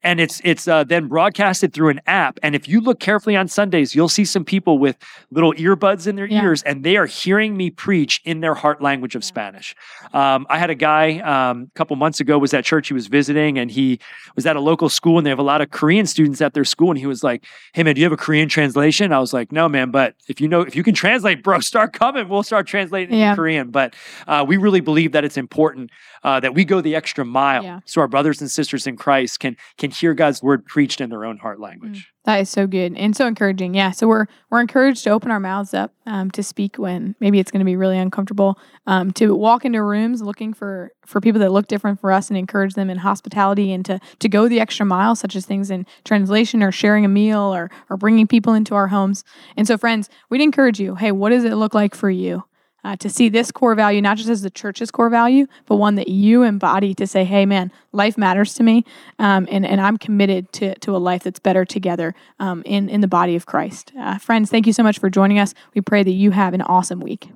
And 0.02 0.20
it's 0.20 0.40
it's 0.44 0.66
uh, 0.66 0.84
then 0.84 1.08
broadcasted 1.08 1.72
through 1.72 1.90
an 1.90 2.00
app. 2.06 2.38
And 2.42 2.54
if 2.54 2.66
you 2.68 2.80
look 2.80 3.00
carefully 3.00 3.36
on 3.36 3.48
Sundays, 3.48 3.94
you'll 3.94 4.08
see 4.08 4.24
some 4.24 4.44
people 4.44 4.78
with 4.78 4.96
little 5.30 5.52
earbuds 5.54 6.06
in 6.06 6.16
their 6.16 6.26
Yeah. 6.26 6.42
ears, 6.42 6.62
and 6.62 6.84
they 6.84 6.96
are 6.96 7.06
hearing 7.06 7.56
me 7.56 7.70
preach 7.70 8.20
in 8.24 8.40
their 8.40 8.54
heart 8.54 8.80
language 8.80 9.14
of 9.14 9.22
Yeah. 9.22 9.26
Spanish. 9.28 9.74
Um, 10.14 10.46
I 10.48 10.58
had 10.58 10.70
a 10.70 10.74
guy 10.74 11.18
um, 11.20 11.68
a 11.74 11.78
couple 11.78 11.96
months 11.96 12.20
ago 12.20 12.38
was 12.38 12.54
at 12.54 12.64
church. 12.64 12.88
He 12.88 12.94
was 12.94 13.06
visiting, 13.08 13.58
and 13.58 13.70
he 13.70 13.98
was 14.36 14.46
at 14.46 14.56
a 14.56 14.60
local 14.60 14.88
school, 14.88 15.18
and 15.18 15.26
they 15.26 15.30
have 15.30 15.38
a 15.38 15.42
lot 15.42 15.60
of 15.60 15.70
Korean 15.70 16.06
students 16.06 16.40
at 16.40 16.54
their 16.54 16.64
school. 16.64 16.90
And 16.90 16.98
he 16.98 17.06
was 17.06 17.22
like, 17.22 17.44
"Hey 17.74 17.82
man, 17.82 17.94
do 17.94 18.00
you 18.00 18.04
have 18.06 18.12
a 18.12 18.16
Korean 18.16 18.48
translation?" 18.48 19.12
I 19.12 19.18
was 19.18 19.32
like, 19.32 19.52
"No 19.52 19.68
man, 19.68 19.90
but 19.90 20.14
if 20.28 20.40
you 20.40 20.48
know 20.48 20.62
if 20.62 20.74
you 20.74 20.82
can 20.82 20.94
translate, 20.94 21.42
bro, 21.42 21.60
start 21.72 21.92
coming. 21.92 22.28
We'll 22.28 22.42
start 22.42 22.66
translating 22.66 23.18
Yeah. 23.18 23.30
in 23.30 23.36
Korean." 23.36 23.70
But 23.70 23.94
uh, 24.26 24.44
we 24.48 24.56
really 24.56 24.80
believe 24.80 25.12
that 25.12 25.24
it's 25.24 25.36
important 25.36 25.90
uh, 26.22 26.40
that 26.40 26.54
we 26.54 26.64
go 26.64 26.80
the 26.80 26.94
extra 26.94 27.24
mile 27.24 27.82
so 27.86 28.00
our 28.00 28.08
brothers 28.08 28.40
and 28.40 28.50
sisters 28.50 28.86
in 28.86 28.96
Christ 28.96 29.40
can 29.40 29.56
can 29.78 29.89
hear 29.90 30.14
God's 30.14 30.42
word 30.42 30.64
preached 30.66 31.00
in 31.00 31.10
their 31.10 31.24
own 31.24 31.38
heart 31.38 31.60
language. 31.60 32.12
That 32.24 32.40
is 32.40 32.50
so 32.50 32.66
good 32.66 32.94
and 32.96 33.16
so 33.16 33.26
encouraging. 33.26 33.74
Yeah. 33.74 33.90
So 33.92 34.06
we're 34.06 34.26
we're 34.50 34.60
encouraged 34.60 35.04
to 35.04 35.10
open 35.10 35.30
our 35.30 35.40
mouths 35.40 35.72
up 35.72 35.94
um, 36.06 36.30
to 36.32 36.42
speak 36.42 36.76
when 36.76 37.14
maybe 37.18 37.38
it's 37.38 37.50
going 37.50 37.60
to 37.60 37.64
be 37.64 37.76
really 37.76 37.98
uncomfortable. 37.98 38.58
Um, 38.86 39.10
to 39.12 39.34
walk 39.34 39.64
into 39.64 39.82
rooms 39.82 40.20
looking 40.20 40.52
for 40.52 40.92
for 41.06 41.20
people 41.20 41.40
that 41.40 41.50
look 41.50 41.66
different 41.66 42.00
for 42.00 42.12
us 42.12 42.28
and 42.28 42.36
encourage 42.36 42.74
them 42.74 42.90
in 42.90 42.98
hospitality 42.98 43.72
and 43.72 43.84
to 43.86 44.00
to 44.18 44.28
go 44.28 44.48
the 44.48 44.60
extra 44.60 44.84
mile, 44.84 45.14
such 45.14 45.34
as 45.34 45.46
things 45.46 45.70
in 45.70 45.86
translation 46.04 46.62
or 46.62 46.70
sharing 46.70 47.04
a 47.04 47.08
meal 47.08 47.54
or 47.54 47.70
or 47.88 47.96
bringing 47.96 48.26
people 48.26 48.54
into 48.54 48.74
our 48.74 48.88
homes. 48.88 49.24
And 49.56 49.66
so, 49.66 49.78
friends, 49.78 50.10
we'd 50.28 50.42
encourage 50.42 50.78
you. 50.78 50.96
Hey, 50.96 51.12
what 51.12 51.30
does 51.30 51.44
it 51.44 51.54
look 51.54 51.74
like 51.74 51.94
for 51.94 52.10
you? 52.10 52.44
Uh, 52.84 52.96
to 52.96 53.08
see 53.08 53.28
this 53.28 53.50
core 53.50 53.74
value, 53.74 54.00
not 54.00 54.16
just 54.16 54.28
as 54.28 54.42
the 54.42 54.50
church's 54.50 54.90
core 54.90 55.10
value, 55.10 55.46
but 55.66 55.76
one 55.76 55.94
that 55.96 56.08
you 56.08 56.42
embody 56.42 56.94
to 56.94 57.06
say, 57.06 57.24
hey, 57.24 57.46
man, 57.46 57.70
life 57.92 58.16
matters 58.16 58.54
to 58.54 58.62
me. 58.62 58.84
Um, 59.18 59.46
and, 59.50 59.66
and 59.66 59.80
I'm 59.80 59.96
committed 59.96 60.52
to, 60.54 60.78
to 60.80 60.96
a 60.96 60.98
life 60.98 61.22
that's 61.22 61.40
better 61.40 61.64
together 61.64 62.14
um, 62.38 62.62
in, 62.64 62.88
in 62.88 63.00
the 63.00 63.08
body 63.08 63.36
of 63.36 63.46
Christ. 63.46 63.92
Uh, 63.98 64.18
friends, 64.18 64.50
thank 64.50 64.66
you 64.66 64.72
so 64.72 64.82
much 64.82 64.98
for 64.98 65.10
joining 65.10 65.38
us. 65.38 65.54
We 65.74 65.80
pray 65.80 66.02
that 66.02 66.10
you 66.10 66.30
have 66.30 66.54
an 66.54 66.62
awesome 66.62 67.00
week. 67.00 67.30